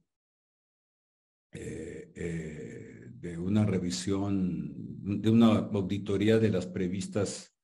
[1.52, 4.72] eh, eh, de una revisión,
[5.20, 7.54] de una auditoría de las previstas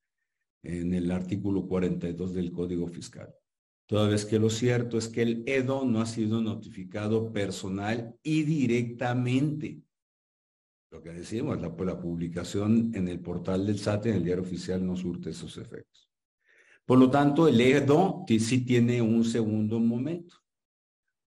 [0.62, 3.32] en el artículo 42 del Código Fiscal.
[3.86, 8.42] Toda vez que lo cierto es que el EDO no ha sido notificado personal y
[8.42, 9.80] directamente
[10.90, 14.84] lo que decimos, la, la publicación en el portal del SAT, en el diario oficial,
[14.84, 16.10] no surte esos efectos.
[16.84, 20.45] Por lo tanto, el EDO sí tiene un segundo momento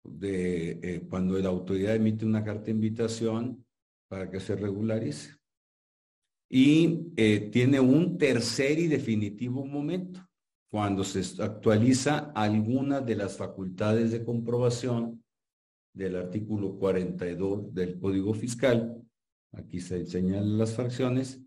[0.06, 3.66] de eh, cuando la autoridad emite una carta de invitación
[4.08, 5.36] para que se regularice.
[6.50, 10.22] Y eh, tiene un tercer y definitivo momento
[10.72, 15.24] cuando se actualiza alguna de las facultades de comprobación
[15.94, 19.06] del artículo 42 del Código Fiscal
[19.58, 21.42] Aquí se señalan las fracciones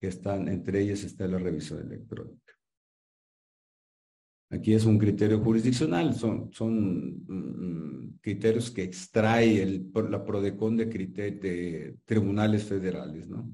[0.00, 2.54] que están, entre ellas está la revisión electrónica.
[4.52, 11.96] Aquí es un criterio jurisdiccional, son, son mm, criterios que extrae la PRODECON de, de
[12.04, 13.50] tribunales federales, ¿no?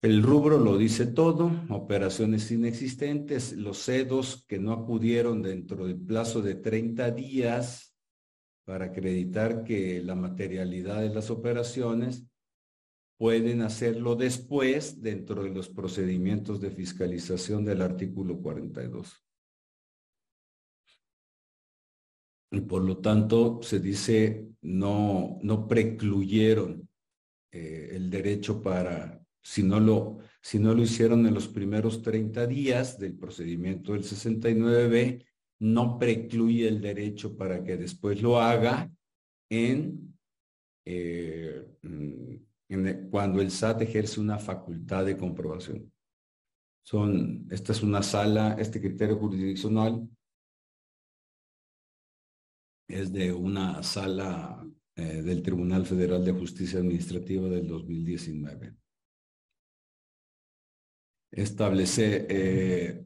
[0.00, 6.40] El rubro lo dice todo, operaciones inexistentes, los CEDOS que no acudieron dentro del plazo
[6.40, 7.94] de 30 días
[8.64, 12.27] para acreditar que la materialidad de las operaciones
[13.18, 19.24] pueden hacerlo después dentro de los procedimientos de fiscalización del artículo 42.
[22.50, 26.88] Y por lo tanto se dice no, no precluyeron
[27.50, 32.46] eh, el derecho para si no, lo, si no lo hicieron en los primeros 30
[32.46, 35.24] días del procedimiento del 69B,
[35.60, 38.90] no precluye el derecho para que después lo haga
[39.48, 40.14] en,
[40.84, 41.66] eh,
[43.10, 45.92] cuando el SAT ejerce una facultad de comprobación.
[46.84, 50.08] Son, esta es una sala, este criterio jurisdiccional
[52.88, 54.66] es de una sala
[54.96, 58.74] eh, del Tribunal Federal de Justicia Administrativa del 2019
[61.30, 63.04] establece eh,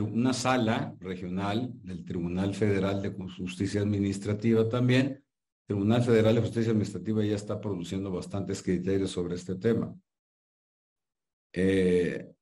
[0.00, 5.22] una sala regional del Tribunal Federal de Justicia Administrativa también.
[5.68, 9.94] Tribunal Federal de Justicia Administrativa ya está produciendo bastantes criterios sobre este tema.
[11.52, 12.32] Eh,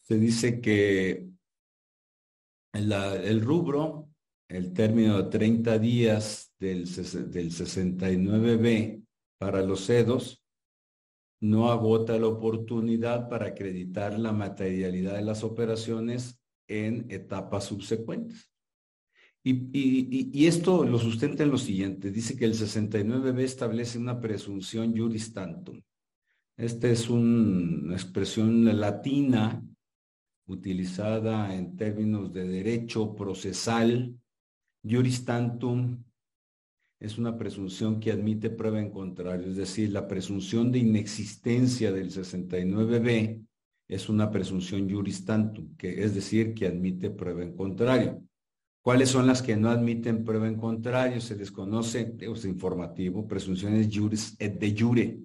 [0.00, 1.28] se dice que
[2.72, 4.08] el rubro,
[4.48, 9.04] el término de 30 días del, del 69B
[9.38, 10.42] para los CEDOS,
[11.42, 18.53] no agota la oportunidad para acreditar la materialidad de las operaciones en etapas subsecuentes.
[19.46, 22.10] Y, esto lo sustenta en lo siguiente.
[22.10, 25.82] Dice que el 69b establece una presunción juris tantum.
[26.56, 29.62] Esta es una expresión latina
[30.46, 34.18] utilizada en términos de derecho procesal.
[34.82, 36.02] Juris tantum
[36.98, 42.10] es una presunción que admite prueba en contrario, es decir, la presunción de inexistencia del
[42.10, 43.44] 69b
[43.88, 48.22] es una presunción juris tantum, que es decir, que admite prueba en contrario.
[48.84, 51.18] ¿Cuáles son las que no admiten prueba en contrario?
[51.18, 55.20] Se desconoce, es informativo, presunciones juris et de jure.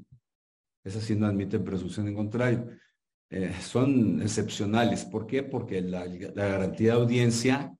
[0.82, 2.70] Esas sí no admiten presunción en contrario.
[3.30, 5.04] Eh, son excepcionales.
[5.04, 5.44] ¿Por qué?
[5.44, 7.76] Porque la, garantía de audiencia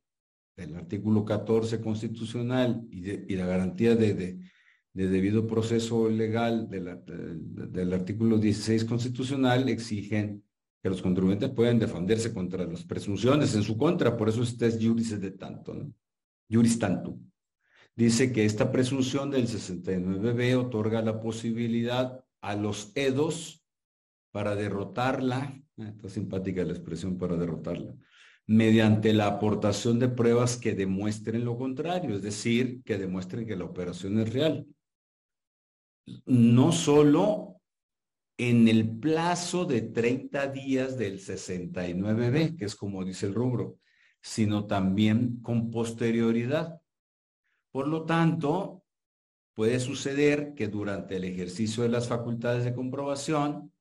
[0.58, 4.38] el artículo 14 constitucional y, la garantía de,
[4.92, 10.44] debido proceso legal del artículo 16 constitucional exigen
[10.82, 14.80] que los contribuyentes puedan defenderse contra las presunciones en su contra, por eso este es
[14.82, 15.94] juris de tanto, ¿no?
[16.50, 17.20] Juris tanto.
[17.96, 23.66] Dice que esta presunción del 69b otorga la posibilidad a los edos
[24.32, 27.94] para derrotarla, ah, está simpática la expresión para derrotarla,
[28.48, 33.66] mediante la aportación de pruebas que demuestren lo contrario, es decir, que demuestren que la
[33.66, 34.66] operación es real.
[36.26, 37.49] No solo
[38.40, 43.78] en el plazo de 30 días del 69B, que es como dice el rubro,
[44.22, 46.80] sino también con posterioridad.
[47.70, 48.82] Por lo tanto,
[49.56, 53.74] puede suceder que durante el ejercicio de las facultades de comprobación,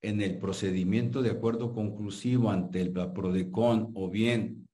[0.00, 4.68] en el procedimiento de acuerdo conclusivo ante el PRODECON o bien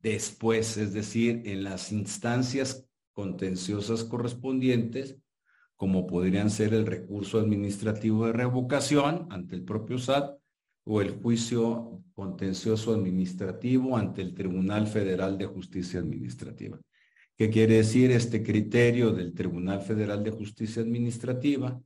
[0.00, 5.18] después, es decir, en las instancias contenciosas correspondientes,
[5.80, 10.38] como podrían ser el recurso administrativo de revocación ante el propio SAT
[10.84, 16.78] o el juicio contencioso administrativo ante el Tribunal Federal de Justicia Administrativa.
[17.34, 21.80] ¿Qué quiere decir este criterio del Tribunal Federal de Justicia Administrativa?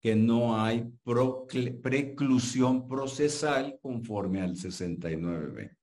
[0.00, 0.90] que no hay
[1.82, 5.76] preclusión procesal conforme al 69b.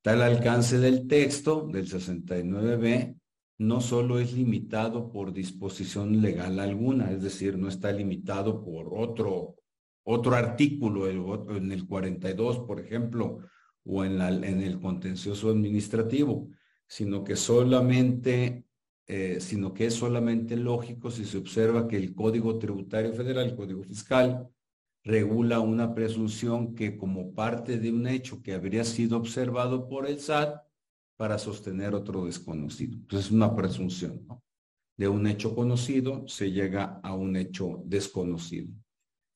[0.00, 3.16] Tal alcance del texto del 69b
[3.58, 9.56] no solo es limitado por disposición legal alguna, es decir, no está limitado por otro,
[10.04, 13.38] otro artículo en el 42, por ejemplo,
[13.84, 16.48] o en, en el contencioso administrativo,
[16.86, 18.66] sino que solamente
[19.08, 23.54] eh, sino que es solamente lógico si se observa que el Código Tributario Federal, el
[23.56, 24.48] Código Fiscal,
[25.04, 30.18] regula una presunción que como parte de un hecho que habría sido observado por el
[30.18, 30.65] SAT
[31.16, 32.94] para sostener otro desconocido.
[32.94, 34.42] Entonces es una presunción, ¿no?
[34.98, 38.72] De un hecho conocido se llega a un hecho desconocido.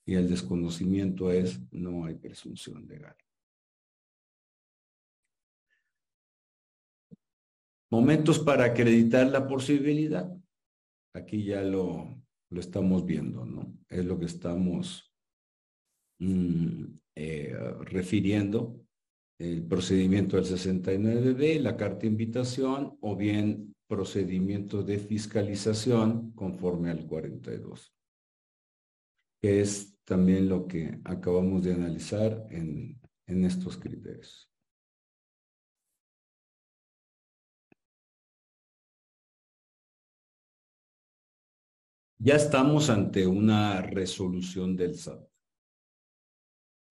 [0.07, 3.15] Y el desconocimiento es no hay presunción legal.
[7.91, 10.35] Momentos para acreditar la posibilidad.
[11.15, 13.77] Aquí ya lo, lo estamos viendo, ¿no?
[13.89, 15.13] Es lo que estamos
[16.21, 16.85] mm,
[17.17, 18.81] eh, refiriendo
[19.41, 27.07] el procedimiento del 69B, la carta de invitación o bien procedimiento de fiscalización conforme al
[27.07, 27.95] 42,
[29.41, 34.51] que es también lo que acabamos de analizar en, en estos criterios.
[42.19, 45.27] Ya estamos ante una resolución del SAT.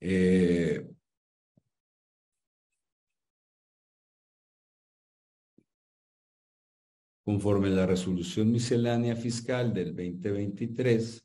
[0.01, 0.89] Eh,
[7.29, 11.23] conforme la resolución miscelánea fiscal del 2023,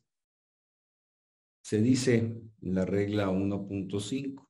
[1.62, 4.46] se dice en la regla 1.5,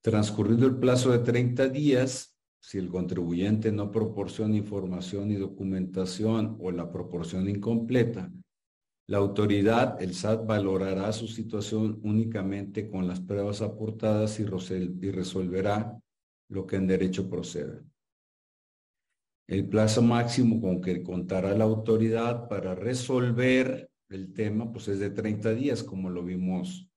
[0.00, 6.70] transcurrido el plazo de 30 días, si el contribuyente no proporciona información y documentación o
[6.70, 8.32] la proporción incompleta,
[9.08, 16.00] la autoridad, el SAT, valorará su situación únicamente con las pruebas aportadas y resolverá
[16.48, 17.82] lo que en derecho proceda.
[19.48, 25.10] El plazo máximo con que contará la autoridad para resolver el tema, pues es de
[25.10, 26.88] 30 días, como lo vimos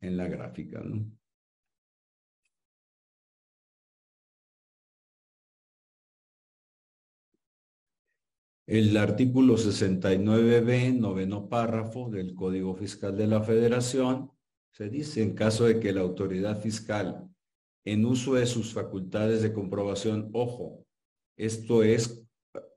[0.00, 1.06] en la gráfica, ¿no?
[8.66, 14.30] El artículo 69b, noveno párrafo del Código Fiscal de la Federación,
[14.72, 17.28] se dice en caso de que la autoridad fiscal,
[17.84, 20.86] en uso de sus facultades de comprobación, ojo,
[21.36, 22.24] esto es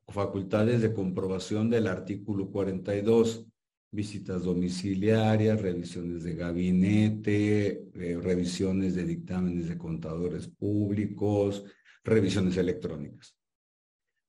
[0.08, 3.46] facultades de comprobación del artículo 42,
[3.92, 11.64] visitas domiciliarias, revisiones de gabinete, eh, revisiones de dictámenes de contadores públicos,
[12.04, 13.36] revisiones electrónicas.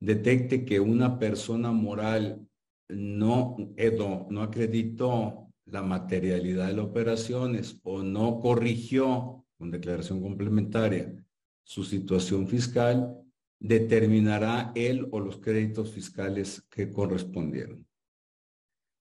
[0.01, 2.47] Detecte que una persona moral
[2.89, 3.57] no,
[4.31, 11.13] no acreditó la materialidad de las operaciones o no corrigió con declaración complementaria
[11.65, 13.15] su situación fiscal,
[13.61, 17.87] determinará él o los créditos fiscales que correspondieron.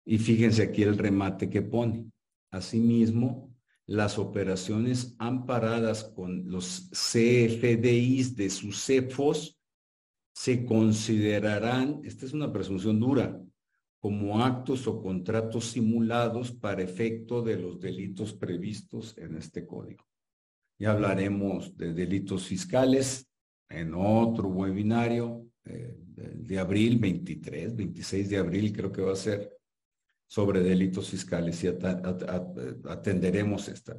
[0.04, 2.06] Y fíjense aquí el remate que pone.
[2.50, 3.52] Asimismo,
[3.86, 9.58] las operaciones amparadas con los CFDIs de sus CEFOS
[10.32, 13.40] se considerarán, esta es una presunción dura,
[13.98, 20.04] como actos o contratos simulados para efecto de los delitos previstos en este código.
[20.78, 23.28] Ya hablaremos de delitos fiscales
[23.68, 29.52] en otro webinario eh, de abril 23, 26 de abril creo que va a ser
[30.28, 31.68] sobre delitos fiscales y
[32.88, 33.96] atenderemos esta.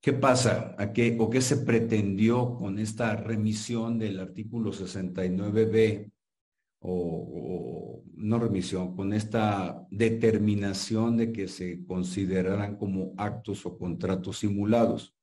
[0.00, 0.74] ¿Qué pasa?
[0.78, 6.12] ¿A qué, ¿O qué se pretendió con esta remisión del artículo 69b?
[6.80, 15.13] O, no remisión, con esta determinación de que se consideraran como actos o contratos simulados.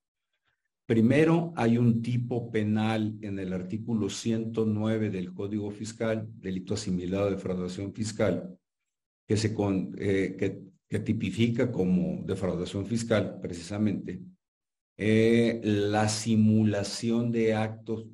[0.91, 7.35] Primero, hay un tipo penal en el artículo 109 del Código Fiscal, delito asimilado de
[7.35, 8.59] defraudación fiscal,
[9.25, 9.55] que, se
[9.99, 14.21] eh, que tipifica como defraudación fiscal, precisamente,
[14.97, 18.07] eh, la simulación de actos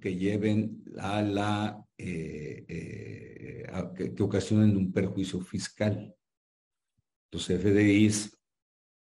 [0.00, 6.12] que lleven a la, eh, eh, que, ocasionen un perjuicio fiscal.
[7.30, 8.36] Los FDIs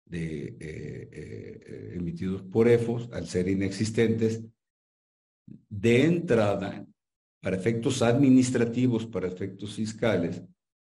[0.05, 4.43] de, emitidos por EFOS, al ser inexistentes,
[5.69, 6.85] de entrada,
[7.41, 10.41] para efectos administrativos, para efectos fiscales,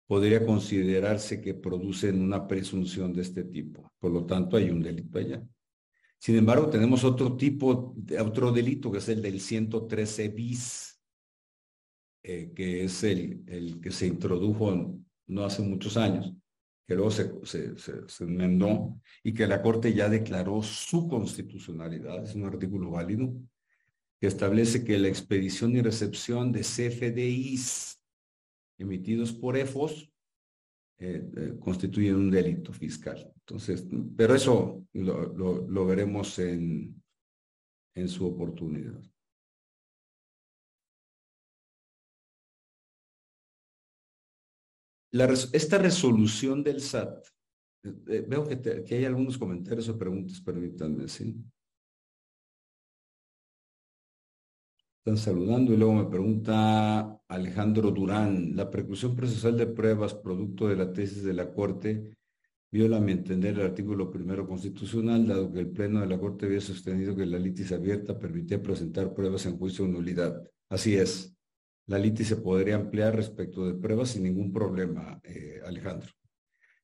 [0.07, 3.91] podría considerarse que producen una presunción de este tipo.
[3.99, 5.43] Por lo tanto, hay un delito allá.
[6.19, 11.01] Sin embargo, tenemos otro tipo, de, otro delito que es el del 113 bis,
[12.23, 16.35] eh, que es el, el que se introdujo no hace muchos años,
[16.87, 22.35] que luego se, se, se, enmendó y que la Corte ya declaró su constitucionalidad, es
[22.35, 23.33] un artículo válido,
[24.21, 28.03] que establece que la expedición y recepción de CFDIs
[28.79, 30.13] emitidos por EFOS
[30.99, 33.33] eh, eh, constituyen un delito fiscal.
[33.41, 33.85] Entonces,
[34.17, 37.03] pero eso lo, lo, veremos en,
[37.97, 39.03] en su oportunidad.
[45.13, 47.27] Esta resolución del SAT,
[47.85, 51.37] eh, veo que, que, hay algunos comentarios o preguntas, permítanme, ¿sí?
[55.05, 60.77] Están saludando y luego me pregunta Alejandro Durán, la preclusión procesal de pruebas producto de
[60.77, 62.17] la tesis de la Corte
[62.73, 66.47] viola, a mi entender, el artículo primero constitucional, dado que el Pleno de la Corte
[66.47, 70.43] había sostenido que la litis abierta permitía presentar pruebas en juicio de nulidad.
[70.71, 71.37] Así es,
[71.87, 76.11] la litis se podría ampliar respecto de pruebas sin ningún problema, eh, Alejandro.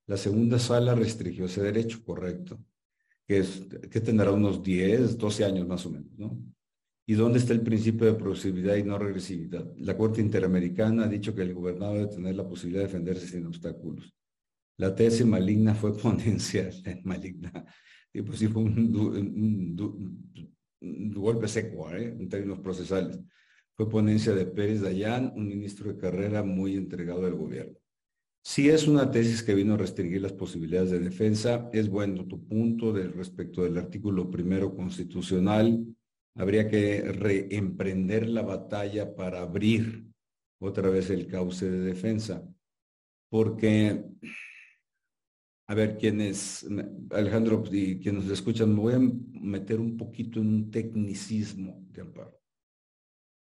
[0.06, 2.58] La segunda sala restringió ese derecho, correcto,
[3.26, 6.38] que, es, que tendrá unos 10, 12 años más o menos, ¿no?
[7.06, 9.66] ¿Y dónde está el principio de progresividad y no regresividad?
[9.78, 13.46] La Corte Interamericana ha dicho que el gobernador debe tener la posibilidad de defenderse sin
[13.46, 14.12] obstáculos.
[14.76, 16.68] La tesis maligna fue ponencia
[17.04, 17.64] maligna.
[18.12, 19.74] Y pues sí fue un,
[21.14, 22.14] golpe seco ¿eh?
[22.18, 23.18] en términos procesales.
[23.78, 27.78] Fue ponencia de Pérez Dayán, un ministro de carrera muy entregado al gobierno.
[28.42, 31.70] Si es una tesis que vino a restringir las posibilidades de defensa.
[31.72, 35.86] Es bueno tu punto de, respecto del artículo primero constitucional
[36.34, 40.08] habría que reemprender la batalla para abrir
[40.60, 42.44] otra vez el cauce de defensa.
[43.30, 44.02] Porque,
[45.68, 46.66] a ver, quienes,
[47.10, 48.98] Alejandro y quienes nos escuchan, me voy a
[49.40, 52.37] meter un poquito en un tecnicismo de amparo.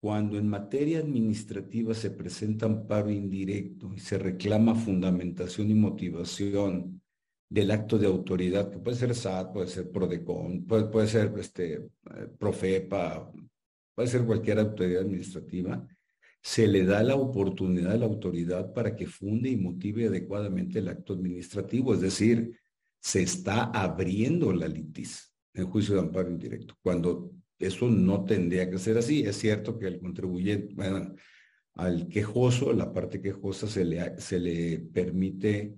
[0.00, 7.02] Cuando en materia administrativa se presenta amparo indirecto y se reclama fundamentación y motivación
[7.50, 12.28] del acto de autoridad, que puede ser SAT, puede ser PRODECON, puede, ser este, eh,
[12.38, 13.32] PROFEPA,
[13.94, 15.86] puede ser cualquier autoridad administrativa,
[16.40, 20.88] se le da la oportunidad a la autoridad para que funde y motive adecuadamente el
[20.88, 22.56] acto administrativo, es decir,
[23.00, 28.78] se está abriendo la litis en juicio de amparo indirecto, cuando eso no tendría que
[28.78, 29.22] ser así.
[29.22, 31.14] Es cierto que el contribuyente, bueno,
[31.74, 35.76] al quejoso, la parte quejosa se le, se le permite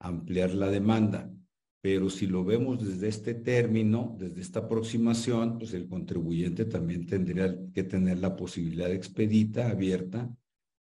[0.00, 1.30] ampliar la demanda.
[1.80, 7.56] Pero si lo vemos desde este término, desde esta aproximación, pues el contribuyente también tendría
[7.72, 10.28] que tener la posibilidad expedita, abierta,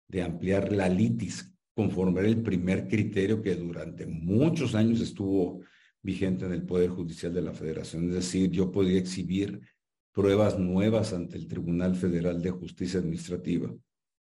[0.08, 5.62] de ampliar la litis, conforme el primer criterio que durante muchos años estuvo
[6.02, 8.08] vigente en el Poder Judicial de la Federación.
[8.10, 9.62] Es decir, yo podía exhibir
[10.18, 13.72] pruebas nuevas ante el Tribunal Federal de Justicia Administrativa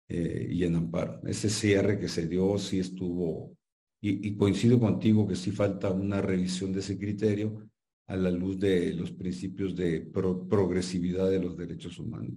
[0.08, 1.20] eh, y en amparo.
[1.26, 3.58] Ese cierre que se dio sí estuvo
[4.00, 7.68] y, coincido contigo que sí falta una revisión de ese criterio
[8.06, 12.36] a la luz de los principios de progresividad de los derechos humanos.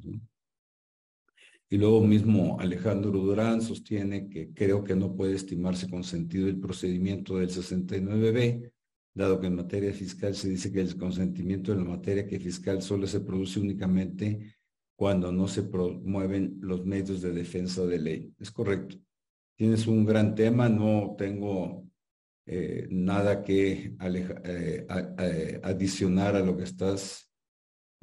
[1.68, 6.58] Y luego mismo Alejandro Durán sostiene que creo que no puede estimarse con sentido el
[6.58, 8.72] procedimiento del 69B,
[9.14, 12.82] dado que en materia fiscal se dice que el consentimiento en la materia que fiscal
[12.82, 14.56] solo se produce únicamente
[14.96, 18.34] cuando no se promueven los medios de defensa de ley.
[18.38, 18.96] Es correcto.
[19.56, 21.84] Tienes un gran tema, no tengo
[22.46, 27.30] eh, nada que eh, adicionar a lo que estás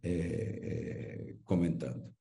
[0.02, 2.14] eh, comentando.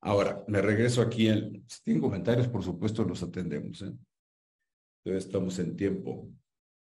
[0.00, 1.28] ahora, me regreso aquí.
[1.66, 3.82] si tienen comentarios, por supuesto, los atendemos.
[3.82, 6.28] Entonces, estamos en tiempo.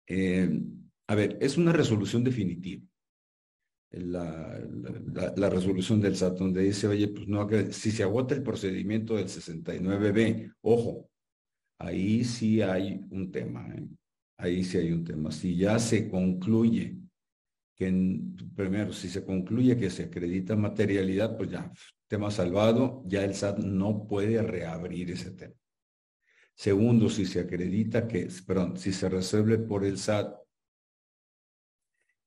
[0.07, 2.85] A ver, es una resolución definitiva
[3.95, 9.27] la, resolución del SAT, donde dice, oye, pues no, si se agota el procedimiento del
[9.27, 11.09] 69B, ojo,
[11.79, 13.87] ahí sí hay un tema, ¿eh?
[14.37, 15.31] ahí sí hay un tema.
[15.31, 16.97] Si ya se concluye
[17.75, 18.19] que,
[18.55, 21.71] primero, si se concluye que se acredita materialidad, pues ya,
[22.07, 25.55] tema salvado, ya el SAT no puede reabrir ese tema.
[26.55, 30.35] Segundo, si se acredita que, perdón, si se resuelve por el SAT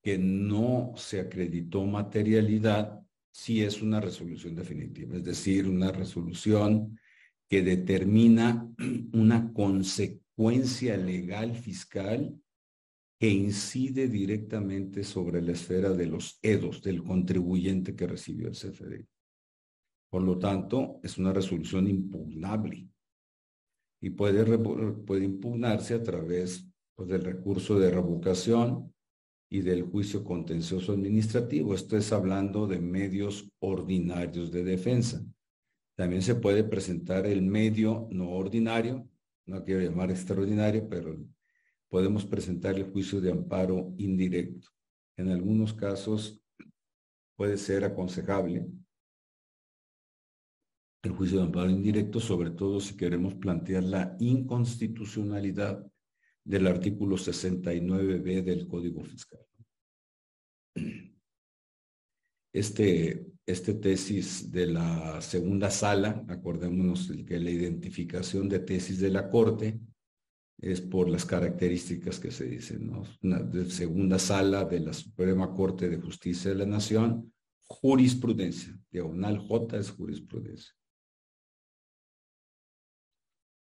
[0.02, 3.00] que no se acreditó materialidad
[3.32, 6.98] si es una resolución definitiva, es decir, una resolución
[7.48, 8.68] que determina
[9.12, 12.38] una consecuencia legal fiscal
[13.18, 19.08] que incide directamente sobre la esfera de los EDOS, del contribuyente que recibió el CFDI.
[20.10, 22.88] Por lo tanto, es una resolución impugnable
[24.00, 28.92] y puede, puede impugnarse a través pues, del recurso de revocación
[29.50, 31.74] y del juicio contencioso administrativo.
[31.74, 35.24] Esto es hablando de medios ordinarios de defensa.
[35.96, 39.08] También se puede presentar el medio no ordinario,
[39.46, 41.18] no quiero llamar extraordinario, pero
[41.88, 44.68] podemos presentar el juicio de amparo indirecto.
[45.16, 46.40] En algunos casos
[47.34, 48.66] puede ser aconsejable
[51.08, 55.84] el juicio de amparo indirecto, sobre todo si queremos plantear la inconstitucionalidad
[56.44, 59.40] del artículo 69b del Código Fiscal.
[62.52, 69.30] Este, este tesis de la segunda sala, acordémonos que la identificación de tesis de la
[69.30, 69.80] Corte
[70.60, 73.04] es por las características que se dicen, ¿no?
[73.22, 77.32] Una segunda sala de la Suprema Corte de Justicia de la Nación,
[77.66, 80.77] jurisprudencia, diagonal J es jurisprudencia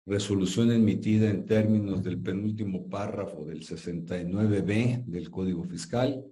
[0.07, 6.25] resolución emitida en términos del penúltimo párrafo del 69b del Código Fiscal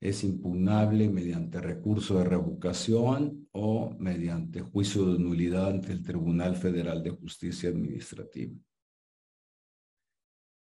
[0.00, 7.02] es impugnable mediante recurso de revocación o mediante juicio de nulidad ante el Tribunal Federal
[7.02, 8.54] de Justicia Administrativa.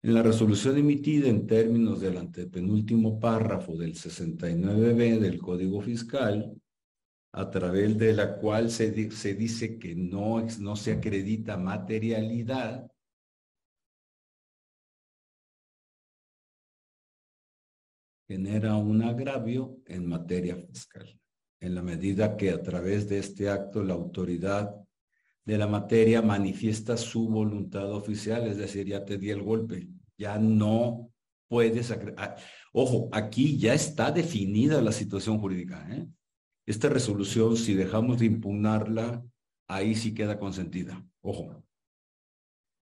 [0.04, 6.57] En la resolución emitida en términos del antepenúltimo párrafo del 69b del Código Fiscal,
[7.38, 12.92] a través de la cual se, se dice que no, no se acredita materialidad,
[18.28, 21.08] genera un agravio en materia fiscal,
[21.60, 24.76] en la medida que a través de este acto la autoridad
[25.46, 30.40] de la materia manifiesta su voluntad oficial, es decir, ya te di el golpe, ya
[30.40, 31.12] no
[31.48, 31.96] puedes...
[32.74, 35.88] Ojo, aquí ya está definida la situación jurídica.
[35.92, 36.08] ¿eh?
[36.68, 39.24] Esta resolución, si dejamos de impugnarla,
[39.70, 41.02] ahí sí queda consentida.
[41.22, 41.64] Ojo,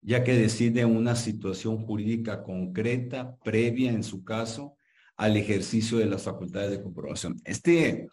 [0.01, 4.75] ya que decide una situación jurídica concreta, previa en su caso,
[5.15, 7.39] al ejercicio de las facultades de comprobación.
[7.45, 8.09] Este,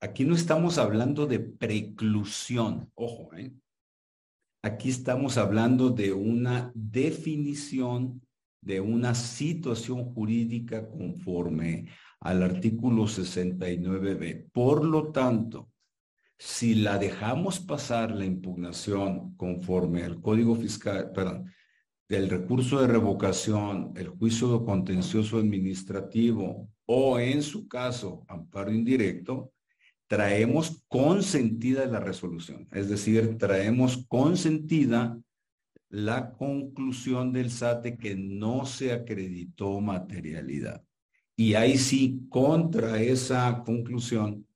[0.00, 3.52] aquí no estamos hablando de preclusión, ojo, ¿eh?
[4.62, 8.22] Aquí estamos hablando de una definición
[8.60, 11.88] de una situación jurídica conforme
[12.20, 14.50] al artículo 69b.
[14.52, 15.70] Por lo tanto,
[16.38, 21.50] si la dejamos pasar la impugnación conforme al Código Fiscal, perdón,
[22.08, 29.52] del recurso de revocación, el juicio contencioso administrativo o en su caso amparo indirecto,
[30.06, 32.68] traemos consentida la resolución.
[32.70, 35.18] Es decir, traemos consentida
[35.88, 40.85] la conclusión del SATE que no se acreditó materialidad.
[41.36, 44.46] Y ahí sí, contra esa conclusión,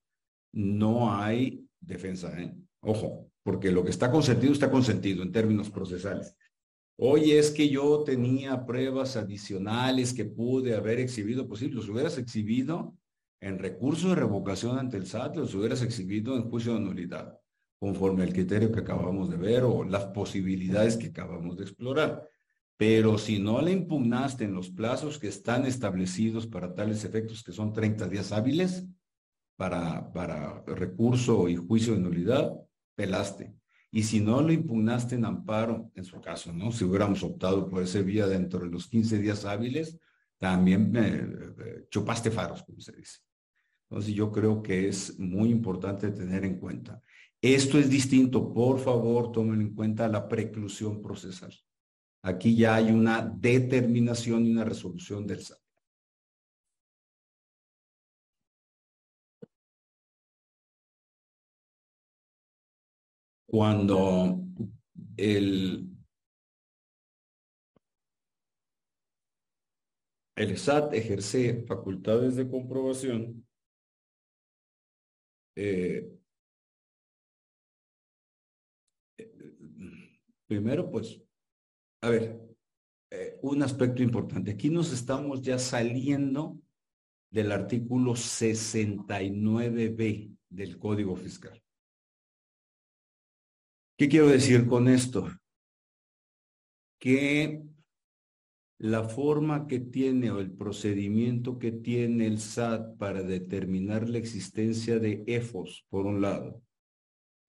[0.53, 2.41] no hay defensa.
[2.41, 2.55] ¿eh?
[2.81, 6.35] Ojo, porque lo que está consentido está consentido en términos procesales.
[6.97, 12.19] Oye, es que yo tenía pruebas adicionales que pude haber exhibido, pues sí, los hubieras
[12.19, 12.95] exhibido
[13.41, 17.39] en recurso de revocación ante el SAT, los hubieras exhibido en juicio de nulidad,
[17.79, 22.30] conforme al criterio que acabamos de ver o las posibilidades que acabamos de explorar.
[22.81, 27.53] Pero si no le impugnaste en los plazos que están establecidos para tales efectos, que
[27.53, 28.87] son 30 días hábiles,
[29.55, 32.55] para, para recurso y juicio de nulidad,
[32.95, 33.55] pelaste.
[33.91, 36.73] Y si no lo impugnaste en amparo, en su caso, ¿no?
[36.73, 39.99] Si hubiéramos optado por ese vía dentro de los 15 días hábiles,
[40.39, 43.19] también eh, chupaste faros, como se dice.
[43.91, 47.03] Entonces yo creo que es muy importante tener en cuenta.
[47.43, 51.53] Esto es distinto, por favor, tomen en cuenta la preclusión procesal.
[52.23, 55.61] Aquí ya hay una determinación y una resolución del SAT.
[63.51, 64.41] cuando
[65.17, 65.89] el,
[70.37, 73.45] el SAT ejerce facultades de comprobación,
[75.57, 76.09] eh,
[80.47, 81.21] primero, pues,
[82.03, 82.41] a ver,
[83.11, 84.53] eh, un aspecto importante.
[84.53, 86.59] Aquí nos estamos ya saliendo
[87.31, 91.63] del artículo 69b del Código Fiscal.
[93.97, 95.29] ¿Qué quiero decir con esto?
[96.99, 97.63] Que
[98.79, 104.99] la forma que tiene o el procedimiento que tiene el SAT para determinar la existencia
[104.99, 106.63] de EFOS, por un lado,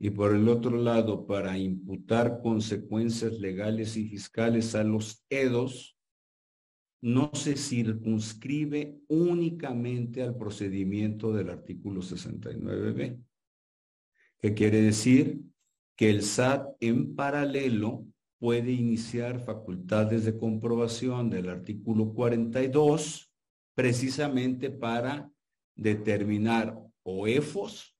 [0.03, 5.95] y por el otro lado, para imputar consecuencias legales y fiscales a los EDOS,
[7.03, 13.23] no se circunscribe únicamente al procedimiento del artículo 69b.
[14.39, 15.39] ¿Qué quiere decir?
[15.95, 18.07] que el SAT en paralelo
[18.39, 23.31] puede iniciar facultades de comprobación del artículo 42
[23.75, 25.31] precisamente para
[25.75, 27.95] determinar o EFOS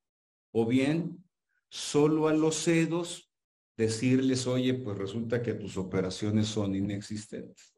[0.50, 1.21] o bien
[1.72, 3.32] solo a los CEDOS
[3.78, 7.74] decirles, oye, pues resulta que tus operaciones son inexistentes.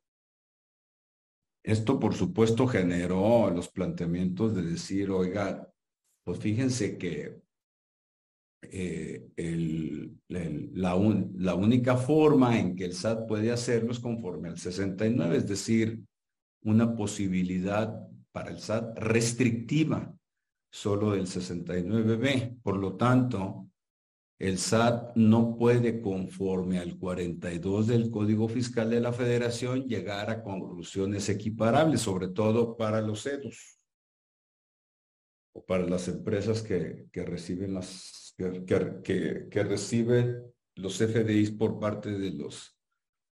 [1.62, 5.72] Esto, por supuesto, generó los planteamientos de decir, oiga,
[6.24, 7.40] pues fíjense que
[8.62, 10.96] eh, el, la,
[11.36, 16.02] la única forma en que el SAT puede hacerlo es conforme al 69, es decir,
[16.64, 17.94] una posibilidad
[18.32, 20.12] para el SAT restrictiva
[20.72, 22.60] solo del 69B.
[22.60, 23.70] Por lo tanto,
[24.38, 30.42] el SAT no puede, conforme al 42 del Código Fiscal de la Federación, llegar a
[30.42, 33.78] conclusiones equiparables, sobre todo para los CEDOS
[35.54, 42.76] o para las empresas que, reciben las que, reciben los FDIs por parte de los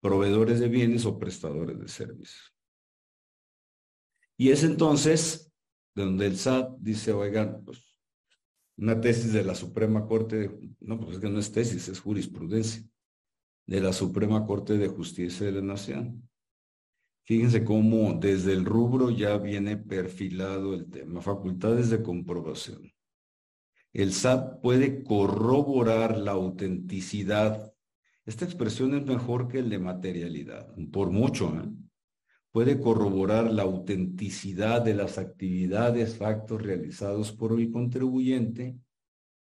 [0.02, 2.56] proveedores de bienes o prestadores de servicios.
[4.38, 5.52] Y es entonces
[5.94, 7.85] donde el SAT dice, oigan, pues
[8.78, 12.84] una tesis de la Suprema Corte, no, pues es que no es tesis, es jurisprudencia,
[13.66, 16.30] de la Suprema Corte de Justicia de la Nación.
[17.24, 22.92] Fíjense cómo desde el rubro ya viene perfilado el tema, facultades de comprobación.
[23.94, 27.74] el SAT puede corroborar la autenticidad.
[28.26, 31.48] Esta expresión es mejor que el de materialidad, por mucho.
[31.48, 31.85] ¿eh?
[32.56, 38.78] Puede corroborar la autenticidad de las actividades, factos realizados por el contribuyente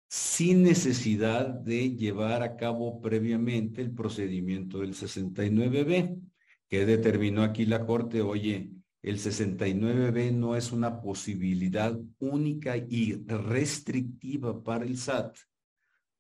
[0.09, 6.21] sin necesidad de llevar a cabo previamente el procedimiento del 69B,
[6.69, 14.61] que determinó aquí la Corte, oye, el 69B no es una posibilidad única y restrictiva
[14.61, 15.37] para el SAT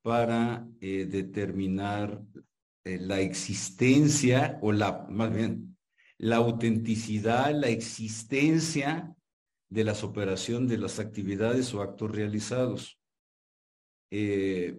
[0.01, 2.22] para eh, determinar
[2.85, 5.68] eh, la existencia o la, más bien,
[6.19, 9.14] la autenticidad, la existencia
[9.71, 12.99] de las operaciones, de las actividades o actos realizados.
[14.11, 14.77] Eh,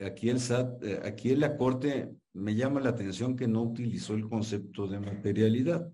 [0.00, 4.28] aquí el SAT, aquí en la Corte me llama la atención que no utilizó el
[4.28, 5.90] concepto de materialidad.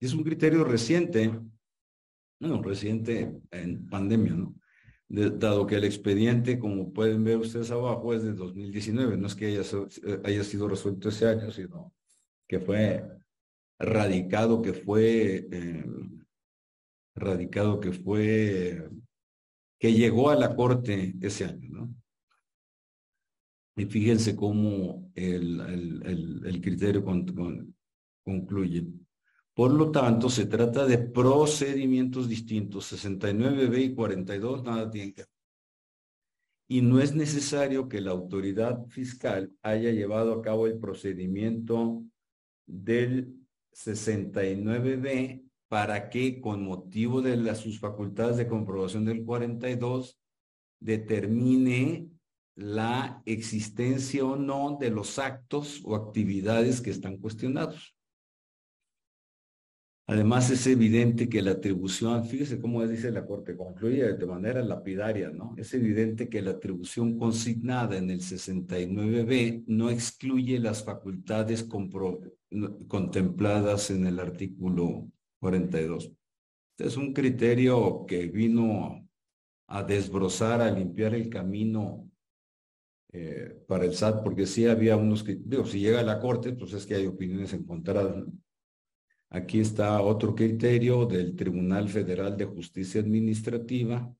[0.00, 1.32] Es un criterio reciente,
[2.40, 4.54] no, reciente en pandemia, ¿no?
[5.08, 9.46] dado que el expediente, como pueden ver ustedes abajo, es de 2019, no es que
[9.46, 9.62] haya,
[10.22, 11.94] haya sido resuelto ese año, sino
[12.48, 13.04] que fue
[13.78, 15.84] radicado, que fue eh,
[17.14, 18.90] radicado, que fue,
[19.78, 21.94] que llegó a la corte ese año, ¿no?
[23.76, 27.04] Y fíjense cómo el, el, criterio
[28.24, 28.86] concluye.
[29.54, 35.24] Por lo tanto, se trata de procedimientos distintos, 69B y 42, nada tiene que
[36.66, 42.02] Y no es necesario que la autoridad fiscal haya llevado a cabo el procedimiento
[42.68, 43.34] del
[43.72, 50.18] 69B para que, con motivo de sus facultades de comprobación del 42,
[50.80, 52.08] determine
[52.54, 57.97] la existencia o no de los actos o actividades que están cuestionados.
[60.10, 65.28] Además, es evidente que la atribución, fíjese cómo dice la Corte, concluye de manera lapidaria,
[65.28, 65.54] ¿no?
[65.58, 71.68] Es evidente que la atribución consignada en el 69b no excluye las facultades
[72.88, 76.04] contempladas en el artículo 42.
[76.06, 79.06] Este es un criterio que vino
[79.66, 82.10] a desbrozar, a limpiar el camino
[83.12, 86.54] eh, para el SAT, porque sí había unos que, digo, si llega a la Corte,
[86.54, 88.24] pues es que hay opiniones encontradas.
[89.30, 94.14] Aquí está otro criterio del Tribunal Federal de Justicia Administrativa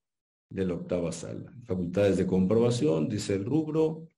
[0.50, 1.52] de la octava sala.
[1.64, 4.08] Facultades de comprobación, dice el rubro,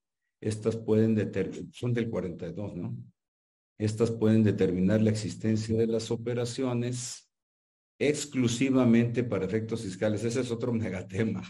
[0.41, 2.97] estas pueden determinar, son del 42, ¿no?
[3.79, 7.31] Estas pueden determinar la existencia de las operaciones
[7.99, 10.25] exclusivamente para efectos fiscales.
[10.25, 11.43] Ese es otro megatema.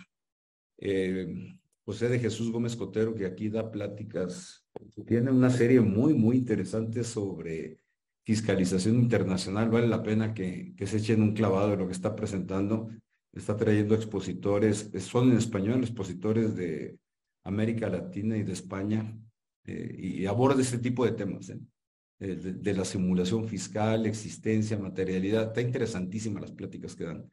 [0.78, 4.66] Eh, José de Jesús Gómez Cotero, que aquí da pláticas,
[5.06, 7.78] tiene una serie muy, muy interesante sobre
[8.30, 12.14] fiscalización internacional, vale la pena que, que se echen un clavado de lo que está
[12.14, 12.88] presentando.
[13.32, 16.96] Está trayendo expositores, son en español expositores de
[17.42, 19.18] América Latina y de España,
[19.64, 21.58] eh, y aborda este tipo de temas, ¿eh?
[22.20, 25.48] de, de, la simulación fiscal, existencia, materialidad.
[25.48, 27.28] Está interesantísima las pláticas que dan,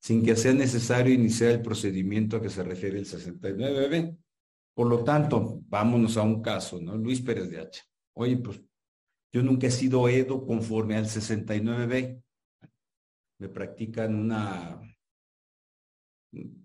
[0.00, 4.16] sin que sea necesario iniciar el procedimiento a que se refiere el 69B.
[4.74, 6.96] Por lo tanto, vámonos a un caso, ¿no?
[6.96, 7.84] Luis Pérez de Hacha.
[8.14, 8.60] Oye, pues
[9.32, 12.22] yo nunca he sido EDO conforme al 69B.
[13.38, 14.80] Me practican una,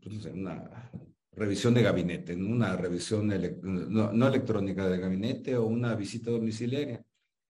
[0.01, 0.91] pues, una
[1.32, 7.05] revisión de gabinete, una revisión no, electrónica de gabinete o una visita domiciliaria.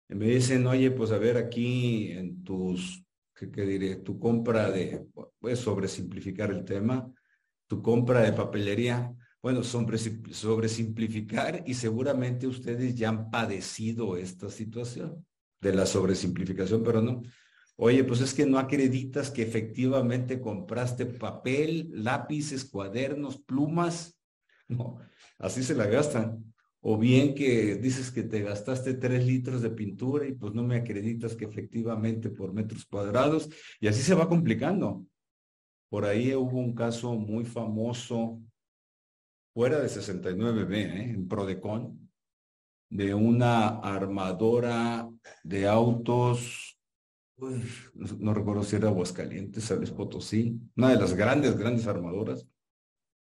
[0.10, 3.04] Y me dicen, oye, pues a ver aquí en tus,
[3.34, 3.96] ¿qué, qué diré?
[3.98, 5.08] Tu compra de,
[5.40, 7.12] voy a simplificar el tema,
[7.68, 9.14] tu compra de papelería,
[9.46, 15.24] bueno, sobre, simplificar y seguramente ustedes ya han padecido esta situación
[15.62, 17.22] de la sobresimplificación, pero no.
[17.76, 24.20] Oye, pues es que no acreditas que efectivamente compraste papel, lápices, cuadernos, plumas.
[24.68, 24.98] No,
[25.38, 26.44] así se la gastan.
[26.82, 30.78] O bien que dices que te gastaste tres litros de pintura y pues no me
[30.78, 33.48] acreditas que efectivamente por metros cuadrados
[33.80, 35.06] y así se va complicando.
[35.88, 38.42] Por ahí hubo un caso muy famoso
[39.56, 41.12] fuera de 69B, ¿eh?
[41.12, 42.12] en Prodecon,
[42.90, 45.10] de una armadora
[45.46, 46.78] de autos,
[48.20, 52.46] no, recuerdo si era Aguascalientes, San Potosí, una de las grandes, grandes armadoras,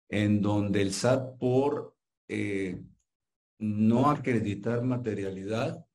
[0.10, 1.96] en donde el SAT por
[2.28, 2.84] eh,
[3.60, 5.86] no acreditar materialidad,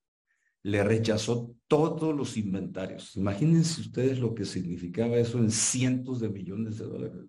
[0.62, 3.16] le rechazó todos los inventarios.
[3.16, 7.26] Imagínense ustedes lo que significaba eso en cientos de millones de dólares.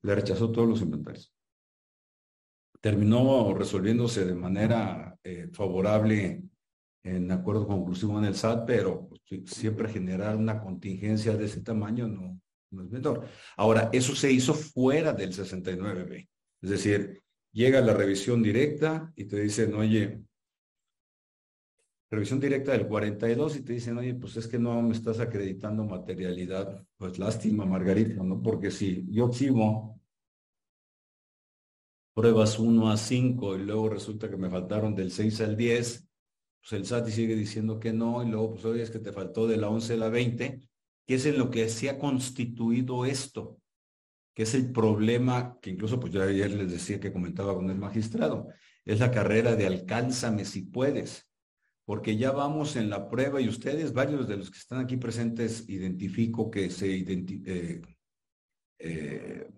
[0.00, 1.34] Le rechazó todos los inventarios
[2.82, 6.42] terminó resolviéndose de manera eh, favorable
[7.04, 12.08] en acuerdo conclusivo en el SAT, pero pues, siempre generar una contingencia de ese tamaño
[12.08, 12.40] no,
[12.72, 13.26] no es menor.
[13.56, 16.28] Ahora, eso se hizo fuera del 69B.
[16.60, 17.22] Es decir,
[17.52, 20.20] llega la revisión directa y te dicen, oye,
[22.10, 25.84] revisión directa del 42 y te dicen, oye, pues es que no me estás acreditando
[25.84, 26.84] materialidad.
[26.96, 28.42] Pues lástima, Margarita, ¿no?
[28.42, 30.01] Porque si yo exhibo
[32.14, 36.08] pruebas 1 a 5 y luego resulta que me faltaron del 6 al 10,
[36.60, 39.46] pues el SAT sigue diciendo que no y luego pues oye es que te faltó
[39.46, 40.60] de la 11 a la 20,
[41.06, 43.58] que es en lo que se ha constituido esto,
[44.34, 47.78] que es el problema que incluso pues yo ayer les decía que comentaba con el
[47.78, 48.48] magistrado,
[48.84, 51.28] es la carrera de alcánzame si puedes,
[51.84, 55.68] porque ya vamos en la prueba y ustedes, varios de los que están aquí presentes,
[55.68, 57.82] identifico que se identi eh,
[58.78, 59.48] eh,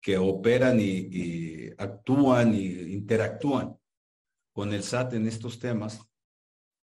[0.00, 3.76] que operan y, actúan y interactúan
[4.52, 6.00] con el SAT en estos temas,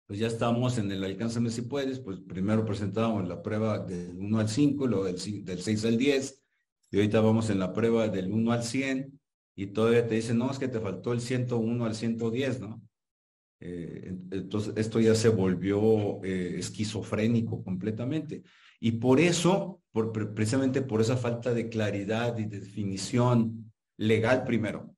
[0.06, 4.38] pues ya estamos en el alcánzame si puedes, pues primero presentábamos la prueba del 1
[4.38, 6.42] al 5, luego del, del 6 al 10,
[6.92, 9.20] y ahorita vamos en la prueba del 1 al 100,
[9.56, 12.82] y todavía te dicen, no, es que te faltó el 101 al 110, ¿no?
[13.58, 18.42] Eh, entonces, esto ya se volvió eh, esquizofrénico completamente.
[18.80, 19.82] Y por eso,
[20.34, 24.94] precisamente por esa falta de claridad y de definición legal primero,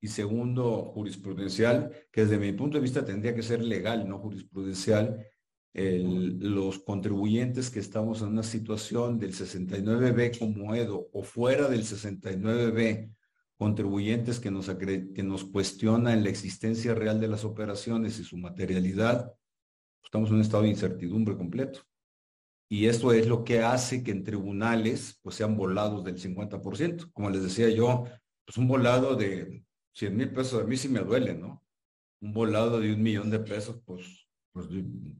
[0.00, 5.26] y segundo, jurisprudencial, que desde mi punto de vista tendría que ser legal, no jurisprudencial,
[5.72, 13.10] los contribuyentes que estamos en una situación del 69B como EDO o fuera del 69B
[13.56, 19.32] contribuyentes que nos, que nos cuestionan la existencia real de las operaciones y su materialidad,
[20.02, 21.80] estamos en un estado de incertidumbre completo.
[22.74, 27.08] Y esto es lo que hace que en tribunales pues sean volados del 50%.
[27.12, 28.02] Como les decía yo,
[28.44, 31.64] pues un volado de 100 mil pesos a mí sí me duele, ¿no?
[32.20, 34.66] Un volado de un millón de pesos, pues, pues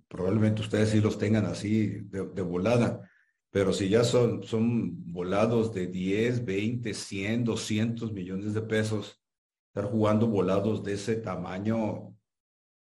[0.09, 3.09] probablemente ustedes sí los tengan así de, de volada.
[3.53, 9.23] Pero si ya son, son volados de 10, 20, 100, 200 millones de pesos,
[9.69, 12.17] estar jugando volados de ese tamaño,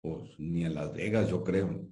[0.03, 1.90] pues ni en Las Vegas, yo creo.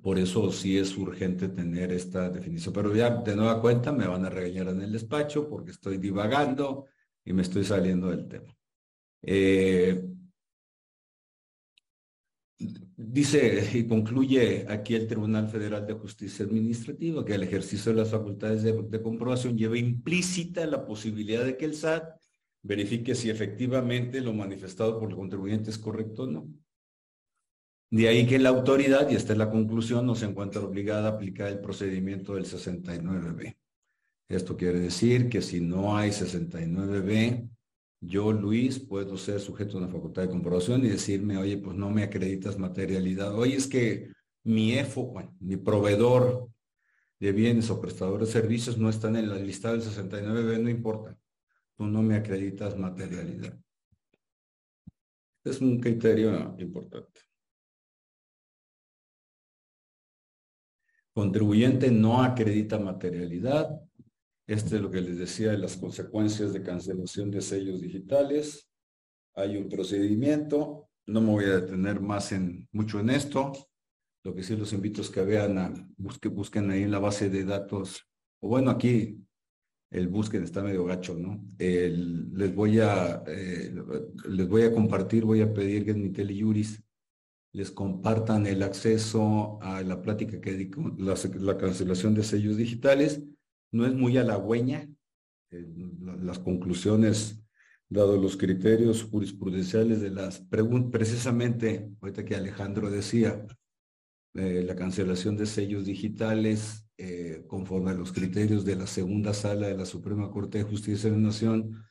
[0.00, 2.72] Por eso sí es urgente tener esta definición.
[2.72, 6.86] Pero ya de nueva cuenta me van a regañar en el despacho porque estoy divagando
[7.24, 8.56] y me estoy saliendo del tema.
[9.22, 10.02] Eh,
[12.96, 18.10] Dice y concluye aquí el Tribunal Federal de Justicia Administrativa que el ejercicio de las
[18.10, 22.04] facultades de, comprobación lleva implícita la posibilidad de que el SAT
[22.62, 26.48] verifique si efectivamente lo manifestado por el contribuyente es correcto o no.
[27.92, 31.12] De ahí que la autoridad, y esta es la conclusión, no se encuentra obligada a
[31.12, 33.54] aplicar el procedimiento del 69B.
[34.30, 37.50] Esto quiere decir que si no hay 69B,
[38.00, 41.90] yo, Luis, puedo ser sujeto de una facultad de comprobación y decirme, oye, pues no
[41.90, 43.34] me acreditas materialidad.
[43.34, 44.10] Oye, es que
[44.42, 46.48] mi EFO, bueno, mi proveedor
[47.20, 51.14] de bienes o prestador de servicios no están en la lista del 69B, no importa.
[51.76, 53.54] Tú no me acreditas materialidad.
[55.44, 57.31] Es un criterio importante.
[61.14, 63.68] Contribuyente no acredita materialidad,
[64.46, 68.68] este es lo que les decía de las consecuencias de cancelación de sellos digitales.
[69.34, 70.88] Hay un procedimiento.
[71.06, 73.52] No me voy a detener más en mucho en esto.
[74.24, 77.44] Lo que sí los invito es que vean, a, busquen ahí en la base de
[77.44, 78.06] datos.
[78.40, 79.18] O bueno, aquí
[79.90, 81.44] el busquen está medio gacho, ¿no?
[81.58, 83.74] les voy a eh,
[84.28, 86.81] les voy a compartir, voy a pedir que en mi Juris
[87.52, 93.22] les compartan el acceso a la plática que di la, la cancelación de sellos digitales
[93.72, 94.88] no es muy halagüeña.
[95.50, 95.66] Eh,
[96.20, 97.42] las conclusiones,
[97.88, 103.46] dado los criterios jurisprudenciales de las preguntas, precisamente, ahorita que Alejandro decía,
[104.34, 109.66] eh, la cancelación de sellos digitales eh, conforme a los criterios de la segunda sala
[109.66, 111.84] de la Suprema Corte de Justicia de la Nación,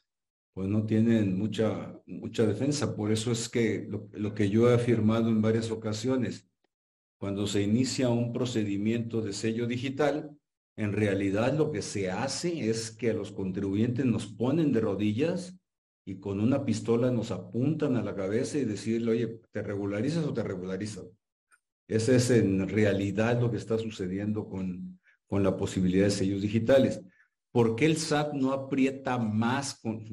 [0.53, 2.95] pues no tienen mucha, mucha defensa.
[2.95, 6.47] Por eso es que lo que yo he afirmado en varias ocasiones,
[7.17, 10.35] cuando se inicia un procedimiento de sello digital,
[10.75, 15.55] en realidad lo que se hace es que los contribuyentes nos ponen de rodillas
[16.05, 20.33] y con una pistola nos apuntan a la cabeza y decirle, oye, ¿te regularizas o
[20.33, 21.05] te regularizas?
[21.87, 27.01] Ese es en realidad lo que está sucediendo con, con la posibilidad de sellos digitales.
[27.51, 30.05] ¿Por qué el SAT no aprieta más, con,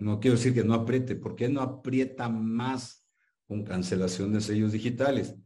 [0.00, 3.06] no quiero decir que no apriete, ¿por qué no aprieta más
[3.46, 5.36] con cancelación de sellos digitales?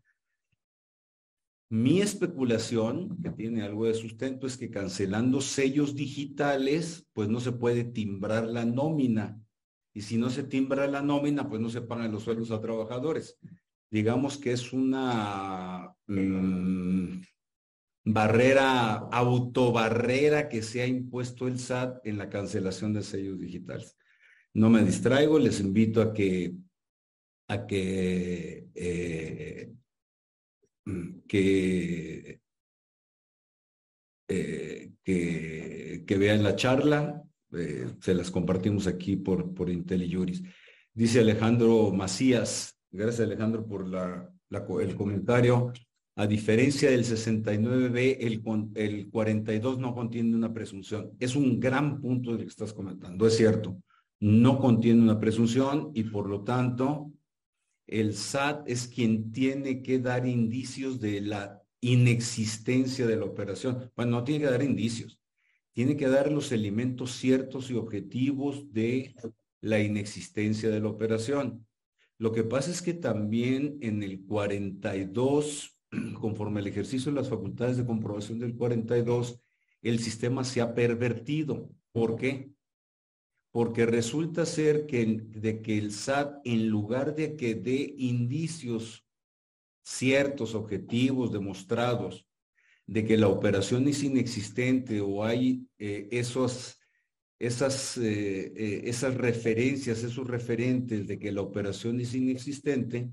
[1.70, 7.52] Mi especulación, que tiene algo de sustento, es que cancelando sellos digitales, pues no se
[7.52, 9.38] puede timbrar la nómina.
[9.92, 13.38] Y si no se timbra la nómina, pues no se pagan los sueldos a trabajadores.
[13.90, 17.20] Digamos que es una, mm,
[18.10, 23.96] barrera, autobarrera que se ha impuesto el SAT en la cancelación de sellos digitales.
[24.54, 26.54] No me distraigo, les invito a que,
[27.48, 29.72] a que, eh,
[31.28, 32.40] que,
[34.28, 37.22] eh, que, que, vean la charla.
[37.52, 40.42] Eh, se las compartimos aquí por, por IntelliJuris.
[40.94, 44.32] Dice Alejandro Macías, gracias Alejandro por la,
[44.80, 45.72] el comentario.
[46.18, 48.42] A diferencia del 69B, el,
[48.74, 51.12] el 42 no contiene una presunción.
[51.20, 53.80] Es un gran punto de lo que estás comentando, es cierto.
[54.18, 57.12] No contiene una presunción y por lo tanto
[57.86, 63.92] el SAT es quien tiene que dar indicios de la inexistencia de la operación.
[63.94, 65.20] Bueno, no tiene que dar indicios,
[65.72, 69.14] tiene que dar los elementos ciertos y objetivos de
[69.60, 71.64] la inexistencia de la operación.
[72.18, 75.77] Lo que pasa es que también en el 42
[76.20, 79.40] conforme al ejercicio de las facultades de comprobación del 42,
[79.82, 81.70] el sistema se ha pervertido.
[81.92, 82.50] ¿Por qué?
[83.50, 89.06] Porque resulta ser que, de que el SAT, en lugar de que dé indicios
[89.82, 92.26] ciertos, objetivos, demostrados,
[92.86, 96.78] de que la operación es inexistente o hay eh, esos,
[97.38, 103.10] esas, eh, eh, esas referencias, esos referentes de que la operación es inexistente,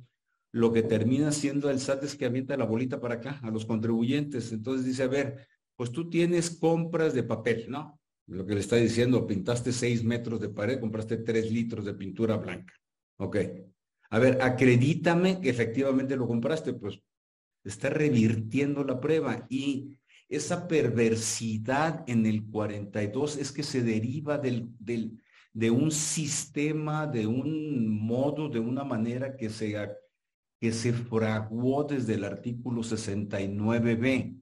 [0.55, 3.65] lo que termina siendo el SAT es que avienta la bolita para acá, a los
[3.65, 4.53] contribuyentes.
[4.53, 5.45] Entonces dice, a ver,
[5.75, 7.99] pues tú tienes compras de papel, ¿no?
[8.27, 12.37] Lo que le está diciendo, pintaste seis metros de pared, compraste tres litros de pintura
[12.37, 12.73] blanca.
[13.17, 13.35] Ok.
[14.09, 17.01] A ver, acredítame que efectivamente lo compraste, pues
[17.65, 19.97] está revirtiendo la prueba y
[20.29, 25.19] esa perversidad en el 42 es que se deriva del, del,
[25.51, 29.75] de un sistema, de un modo, de una manera que se
[30.65, 34.39] que se fraguó desde el artículo 69b.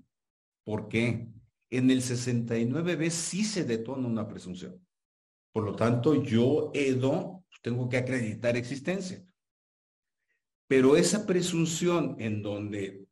[0.63, 1.27] ¿Por qué?
[1.69, 4.81] En el 69b sí se detona una presunción.
[5.51, 9.21] Por lo tanto, yo, Edo, tengo que acreditar existencia.
[10.65, 13.05] Pero esa presunción en donde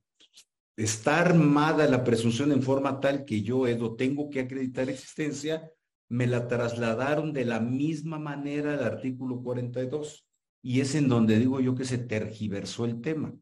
[0.77, 5.69] está armada la presunción en forma tal que yo, Edo, tengo que acreditar existencia,
[6.07, 10.25] me la trasladaron de la misma manera al artículo 42.
[10.61, 13.33] Y es en donde digo yo que se tergiversó el tema,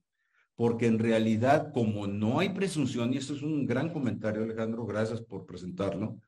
[0.55, 5.21] porque en realidad como no hay presunción, y esto es un gran comentario Alejandro, gracias
[5.21, 6.19] por presentarlo,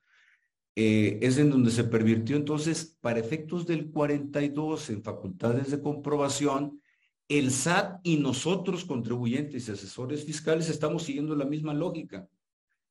[0.75, 6.81] eh, es en donde se pervirtió entonces, para efectos del 42 en facultades de comprobación,
[7.27, 12.27] el SAT y nosotros contribuyentes y asesores fiscales estamos siguiendo la misma lógica,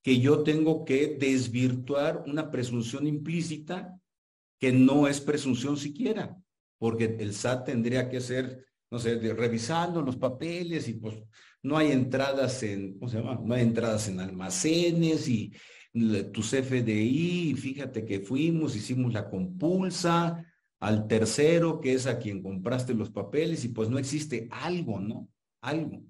[0.02, 3.98] que yo tengo que desvirtuar una presunción implícita
[4.58, 6.38] que no es presunción siquiera
[6.80, 11.14] porque el SAT tendría que ser, no sé, revisando los papeles y pues
[11.62, 13.38] no hay entradas en, ¿cómo se llama?
[13.44, 15.52] No hay entradas en almacenes y
[16.32, 20.42] tu CFDI, fíjate que fuimos, hicimos la compulsa
[20.80, 25.28] al tercero, que es a quien compraste los papeles y pues no existe algo, ¿no?
[25.60, 26.02] Algo.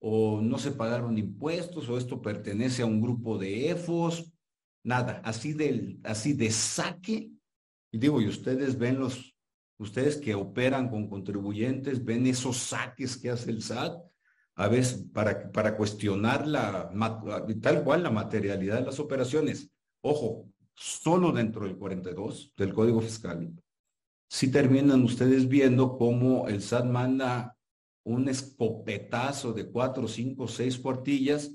[0.00, 4.32] O no se pagaron impuestos o esto pertenece a un grupo de EFOS,
[4.82, 7.30] nada, así de, así de saque.
[7.92, 9.35] Y digo, y ustedes ven los
[9.78, 14.02] Ustedes que operan con contribuyentes ven esos saques que hace el SAT,
[14.54, 16.90] a veces para, para cuestionar la,
[17.60, 19.70] tal cual la materialidad de las operaciones.
[20.00, 23.52] Ojo, solo dentro del 42 del Código Fiscal,
[24.28, 27.56] si terminan ustedes viendo cómo el SAT manda
[28.02, 31.52] un escopetazo de cuatro, cinco, seis cuartillas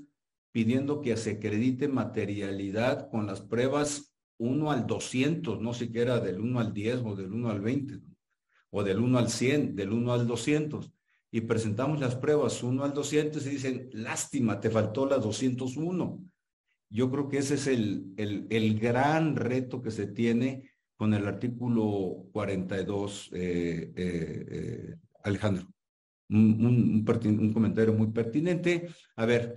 [0.52, 6.60] pidiendo que se acredite materialidad con las pruebas 1 al 200, no siquiera del 1
[6.60, 8.11] al 10 o del 1 al 20
[8.72, 10.90] o del 1 al 100, del 1 al 200,
[11.30, 16.24] y presentamos las pruebas 1 al 200 y dicen, lástima, te faltó la 201.
[16.90, 21.26] Yo creo que ese es el, el, el gran reto que se tiene con el
[21.26, 24.94] artículo 42, eh, eh, eh,
[25.24, 25.66] Alejandro.
[26.30, 28.88] Un, un, un, comentario muy pertinente.
[29.16, 29.54] A ver,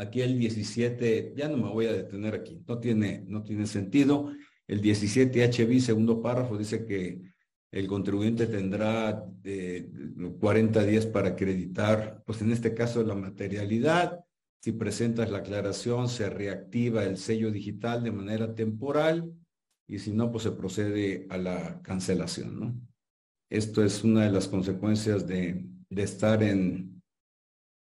[0.00, 4.32] Aquí el 17, ya no me voy a detener aquí, no tiene, no tiene sentido.
[4.66, 7.20] El 17 HB, segundo párrafo, dice que
[7.70, 9.22] el contribuyente tendrá
[10.40, 14.20] 40 eh, días para acreditar, pues en este caso la materialidad.
[14.62, 19.30] Si presentas la aclaración, se reactiva el sello digital de manera temporal
[19.86, 22.80] y si no, pues se procede a la cancelación, ¿no?
[23.50, 26.89] Esto es una de las consecuencias de, de estar en,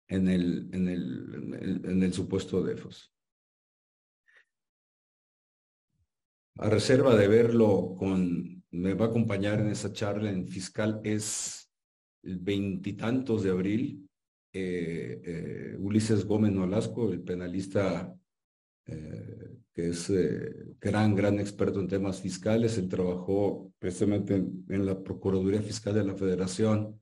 [0.07, 3.13] en el, en el, en el, supuesto de EFOS.
[6.59, 11.71] A reserva de verlo con, me va a acompañar en esa charla en fiscal, es
[12.23, 14.09] veintitantos de abril,
[14.53, 18.13] eh, eh, Ulises Gómez Nolasco, el penalista
[19.73, 20.09] que es
[20.79, 26.15] gran, gran experto en temas fiscales, él trabajó precisamente en la Procuraduría Fiscal de la
[26.15, 26.97] Federación,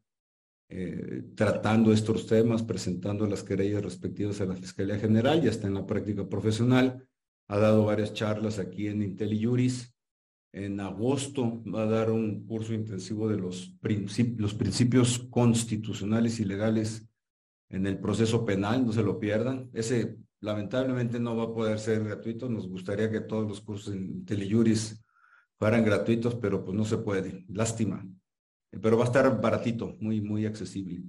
[0.67, 5.75] eh, tratando estos temas, presentando las querellas respectivas a la Fiscalía General, ya está en
[5.75, 7.07] la práctica profesional,
[7.47, 9.93] ha dado varias charlas aquí en IntelliJuris.
[10.53, 13.75] En agosto va a dar un curso intensivo de los,
[14.37, 17.07] los principios constitucionales y legales
[17.69, 19.69] en el proceso penal, no se lo pierdan.
[19.73, 24.03] Ese lamentablemente no va a poder ser gratuito, nos gustaría que todos los cursos en
[24.03, 25.03] IntelliJuris
[25.59, 28.07] fueran gratuitos, pero pues no se puede, lástima
[28.81, 31.01] pero va a estar baratito, muy, muy accesible.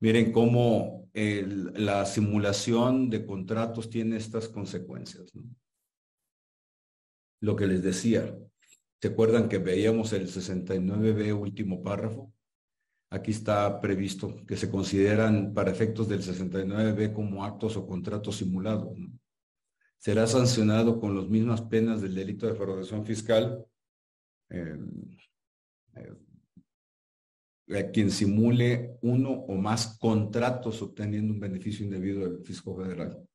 [0.00, 5.32] Miren cómo la simulación de contratos tiene estas consecuencias.
[7.40, 8.36] Lo que les decía,
[9.00, 12.32] ¿se acuerdan que veíamos el 69b último párrafo?
[13.10, 18.98] Aquí está previsto que se consideran para efectos del 69b como actos o contratos simulados.
[19.98, 23.64] Será sancionado con las mismas penas del delito de defraudación fiscal.
[24.50, 24.76] Eh,
[25.96, 26.12] eh,
[27.70, 33.26] a quien simule uno o más contratos obteniendo un beneficio indebido del fisco federal.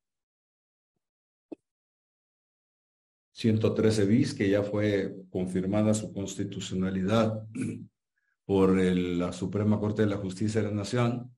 [3.32, 7.46] 113 bis, que ya fue confirmada su constitucionalidad
[8.44, 11.34] por la Suprema Corte de la Justicia de la Nación,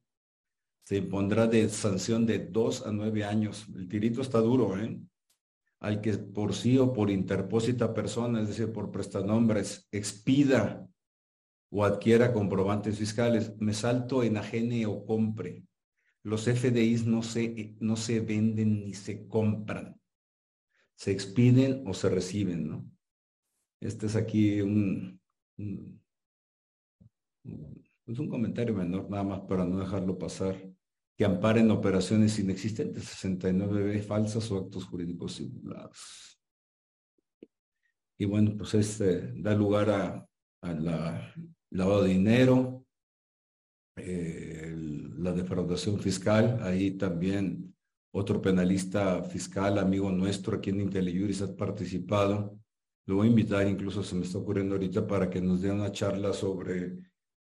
[0.85, 3.67] se impondrá de sanción de dos a nueve años.
[3.77, 5.01] El tirito está duro, ¿eh?
[5.79, 10.89] Al que por sí o por interpósita persona, es decir, por prestanombres, expida
[11.75, 13.55] o adquiera comprobantes fiscales.
[13.59, 15.65] Me salto, enajene o compre.
[16.23, 19.99] Los FDIs no se, no se venden ni se compran.
[20.95, 22.91] Se expiden o se reciben, ¿no?
[23.81, 25.19] Este es aquí un,
[25.57, 26.01] un,
[28.07, 30.55] es un comentario menor, nada más para no dejarlo pasar.
[31.17, 36.39] Que amparen operaciones inexistentes, 69B falsas o actos jurídicos simulados.
[38.19, 40.29] Y bueno, pues este da lugar a,
[40.61, 41.35] a la
[41.73, 42.85] lavado de dinero,
[43.97, 44.75] eh,
[45.19, 47.75] la defraudación fiscal, ahí también
[48.13, 52.59] otro penalista fiscal, amigo nuestro aquí en IntelliJuris ha participado.
[53.07, 55.91] Lo voy a invitar, incluso se me está ocurriendo ahorita, para que nos dé una
[55.91, 56.99] charla sobre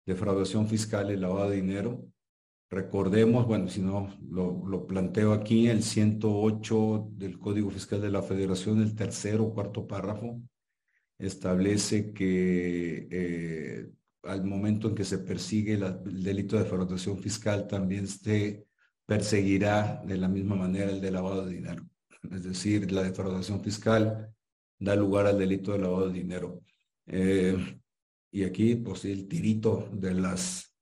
[0.05, 2.05] defraudación fiscal y lavado de dinero.
[2.69, 8.23] Recordemos, bueno, si no, lo, lo, planteo aquí, el 108 del Código Fiscal de la
[8.23, 10.41] Federación, el tercero o cuarto párrafo,
[11.19, 13.91] establece que eh,
[14.23, 18.65] al momento en que se persigue el delito de defraudación fiscal, también se
[19.05, 21.83] perseguirá de la misma manera el de lavado de dinero.
[22.31, 24.33] Es decir, la defraudación fiscal
[24.79, 26.61] da lugar al delito de lavado de dinero.
[27.07, 27.79] Eh,
[28.31, 30.73] y aquí, pues el tirito de las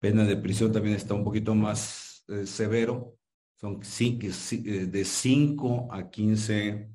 [0.00, 3.16] penas de prisión también está un poquito más eh, severo.
[3.56, 6.88] Son eh, de 5 a 15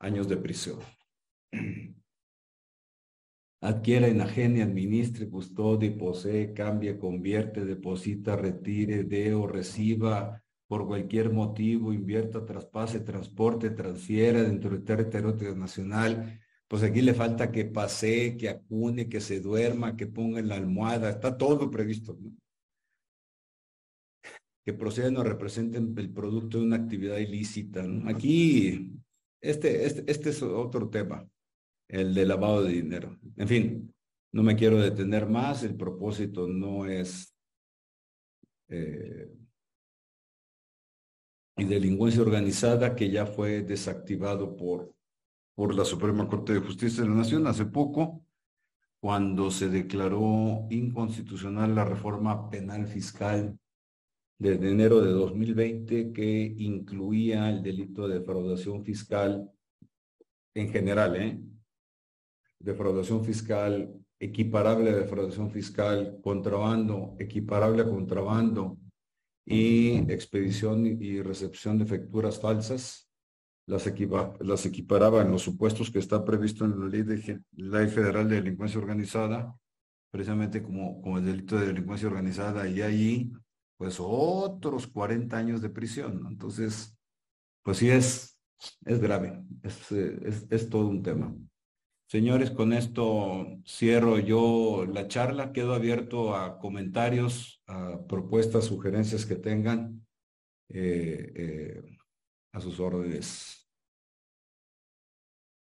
[0.00, 0.78] años de prisión.
[3.60, 11.92] Adquiera, enajene, administre, custodie, posee, cambie, convierte, deposita, retire, dé o reciba por cualquier motivo,
[11.92, 16.40] invierta, traspase, transporte, transfiera dentro del territorio nacional.
[16.68, 20.56] Pues aquí le falta que pase, que acune, que se duerma, que ponga en la
[20.56, 22.18] almohada, está todo previsto.
[24.64, 27.84] Que procedan o representen el producto de una actividad ilícita.
[28.06, 28.90] Aquí,
[29.40, 31.24] este, este, este es otro tema
[31.88, 33.18] el de lavado de dinero.
[33.36, 33.94] En fin,
[34.32, 37.34] no me quiero detener más, el propósito no es
[38.68, 39.30] eh,
[41.58, 44.92] y delincuencia organizada que ya fue desactivado por,
[45.54, 48.26] por la Suprema Corte de Justicia de la Nación hace poco,
[49.00, 53.58] cuando se declaró inconstitucional la reforma penal fiscal
[54.38, 59.50] de enero de 2020 que incluía el delito de defraudación fiscal
[60.54, 61.40] en general, ¿eh?
[62.66, 68.78] Defraudación fiscal, equiparable a defraudación fiscal, contrabando, equiparable a contrabando
[69.44, 73.08] y expedición y recepción de facturas falsas,
[73.66, 73.90] las,
[74.40, 78.36] las equiparaba en los supuestos que está previsto en la ley, de, ley federal de
[78.36, 79.54] delincuencia organizada,
[80.10, 83.32] precisamente como, como el delito de delincuencia organizada, y ahí,
[83.76, 86.26] pues otros 40 años de prisión.
[86.28, 86.96] Entonces,
[87.62, 88.40] pues sí es,
[88.84, 91.32] es grave, es, es todo un tema.
[92.08, 95.52] Señores, con esto cierro yo la charla.
[95.52, 100.06] Quedo abierto a comentarios, a propuestas, sugerencias que tengan
[100.68, 101.96] eh, eh,
[102.52, 103.68] a sus órdenes.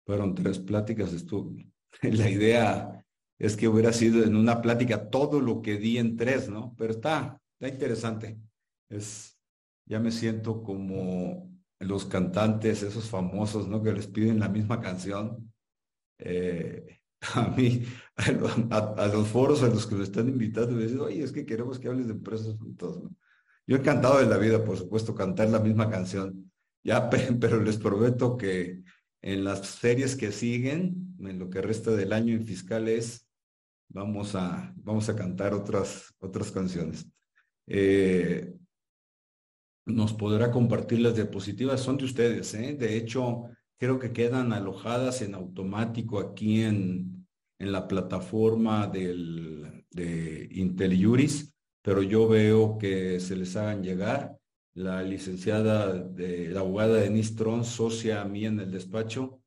[0.05, 1.13] Fueron tres pláticas.
[1.13, 1.55] Estuvo.
[2.03, 3.05] La idea
[3.39, 6.75] es que hubiera sido en una plática todo lo que di en tres, ¿no?
[6.77, 8.41] Pero está, está interesante.
[8.89, 9.39] Es,
[9.87, 11.49] ya me siento como
[11.79, 13.83] los cantantes, esos famosos, ¿no?
[13.85, 15.54] Que les piden la misma canción.
[16.25, 17.01] Eh,
[17.35, 17.85] a mí,
[18.17, 21.79] a, los foros a los que me están invitando, me dicen, oye, es que queremos
[21.79, 23.17] que hables de empresas ¿no?
[23.67, 26.51] Yo encantado de la vida, por supuesto, cantar la misma canción.
[26.83, 27.09] Ya,
[27.41, 28.83] pero les prometo que
[29.23, 33.27] en las series que siguen, en lo que resta del año en fiscales,
[33.89, 37.07] vamos a, vamos a cantar otras, otras canciones.
[37.67, 38.53] Eh,
[39.87, 42.75] nos podrá compartir las diapositivas, son de ustedes, ¿eh?
[42.75, 43.45] De hecho,
[43.79, 47.27] creo que quedan alojadas en automático aquí en,
[47.59, 54.37] en la plataforma del, de IntelliJuris, pero yo veo que se les hagan llegar.
[54.75, 59.41] La licenciada, de, la abogada Denise Tron, socia a mí en el despacho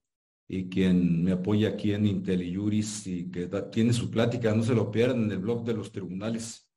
[0.48, 4.90] y quien me apoya aquí en IntelliJuris y que tiene su plática, no se lo
[4.90, 6.70] pierdan en el blog de los tribunales,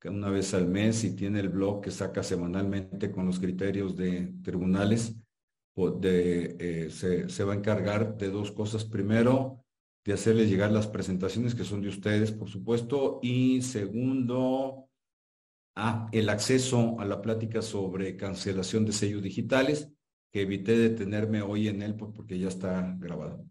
[0.00, 3.96] que una vez al mes y tiene el blog que saca semanalmente con los criterios
[3.96, 5.14] de tribunales,
[5.76, 8.84] eh, se, va a encargar de dos cosas.
[8.84, 9.64] Primero,
[10.04, 14.88] de hacerles llegar las presentaciones que son de ustedes, por supuesto, y segundo,
[15.74, 19.90] Ah, el acceso a la plática sobre cancelación de sellos digitales,
[20.30, 23.46] que evité detenerme hoy en él porque ya está grabado.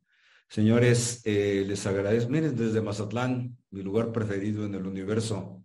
[0.47, 2.29] Señores, eh, les agradezco.
[2.31, 5.63] Miren, desde Mazatlán, mi lugar preferido en el universo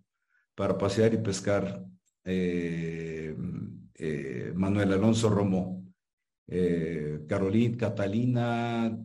[0.55, 1.85] para pasear y pescar,
[2.23, 3.35] eh,
[4.55, 5.76] Manuel Alonso Romo,
[6.47, 8.97] Carolina, Catalina,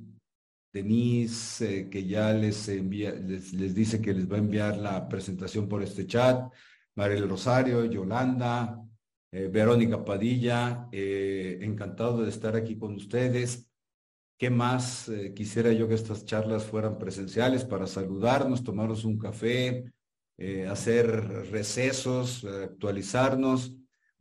[0.73, 5.83] Denise, que ya les, envía, les dice que les va a enviar la presentación por
[5.83, 6.51] este chat.
[6.95, 8.79] Mariel Rosario, Yolanda,
[9.33, 13.67] eh, Verónica Padilla, eh, encantado de estar aquí con ustedes.
[14.39, 15.09] ¿Qué más?
[15.09, 19.85] Eh, quisiera yo que estas charlas fueran presenciales para saludarnos, tomarnos un café,
[20.69, 21.07] hacer
[21.53, 23.73] recesos, actualizarnos.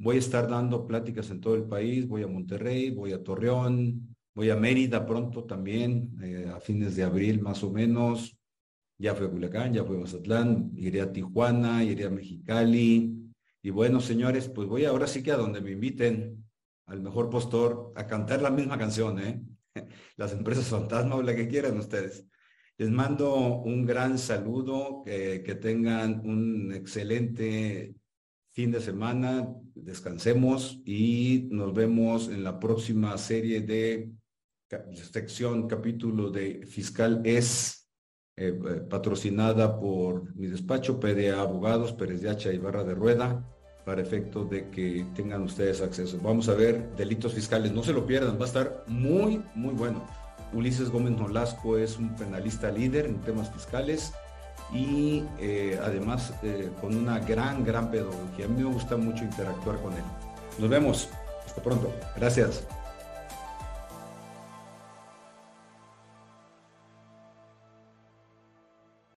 [0.01, 4.15] Voy a estar dando pláticas en todo el país, voy a Monterrey, voy a Torreón,
[4.33, 6.17] voy a Mérida pronto también,
[6.53, 8.35] a fines de abril más o menos
[9.01, 13.33] ya fue a Culiacán, ya fue a Mazatlán, iré a Tijuana, iré a Mexicali.
[13.63, 16.45] Y bueno, señores, pues voy ahora sí que a donde me inviten,
[16.85, 19.41] al mejor postor, a cantar la misma canción, ¿eh?
[20.17, 22.27] Las empresas fantasma o la que quieran ustedes.
[22.77, 27.95] Les mando un gran saludo, que tengan un excelente
[28.53, 34.11] fin de semana, descansemos y nos vemos en la próxima serie de
[35.11, 37.89] sección, capítulo de Fiscal Es
[38.37, 43.45] eh, eh, patrocinada por mi despacho, PDA Abogados, Pérez de Hacha y Barra de Rueda,
[43.85, 46.19] para efecto de que tengan ustedes acceso.
[46.21, 50.05] Vamos a ver delitos fiscales, no se lo pierdan, va a estar muy, muy bueno.
[50.53, 54.13] Ulises Gómez Nolasco es un penalista líder en temas fiscales
[54.71, 56.33] y eh, además
[56.79, 58.45] con una gran, gran pedagogía.
[58.45, 60.03] A mí me gusta mucho interactuar con él.
[60.57, 61.09] Nos vemos.
[61.45, 61.91] Hasta pronto.
[62.15, 62.63] Gracias.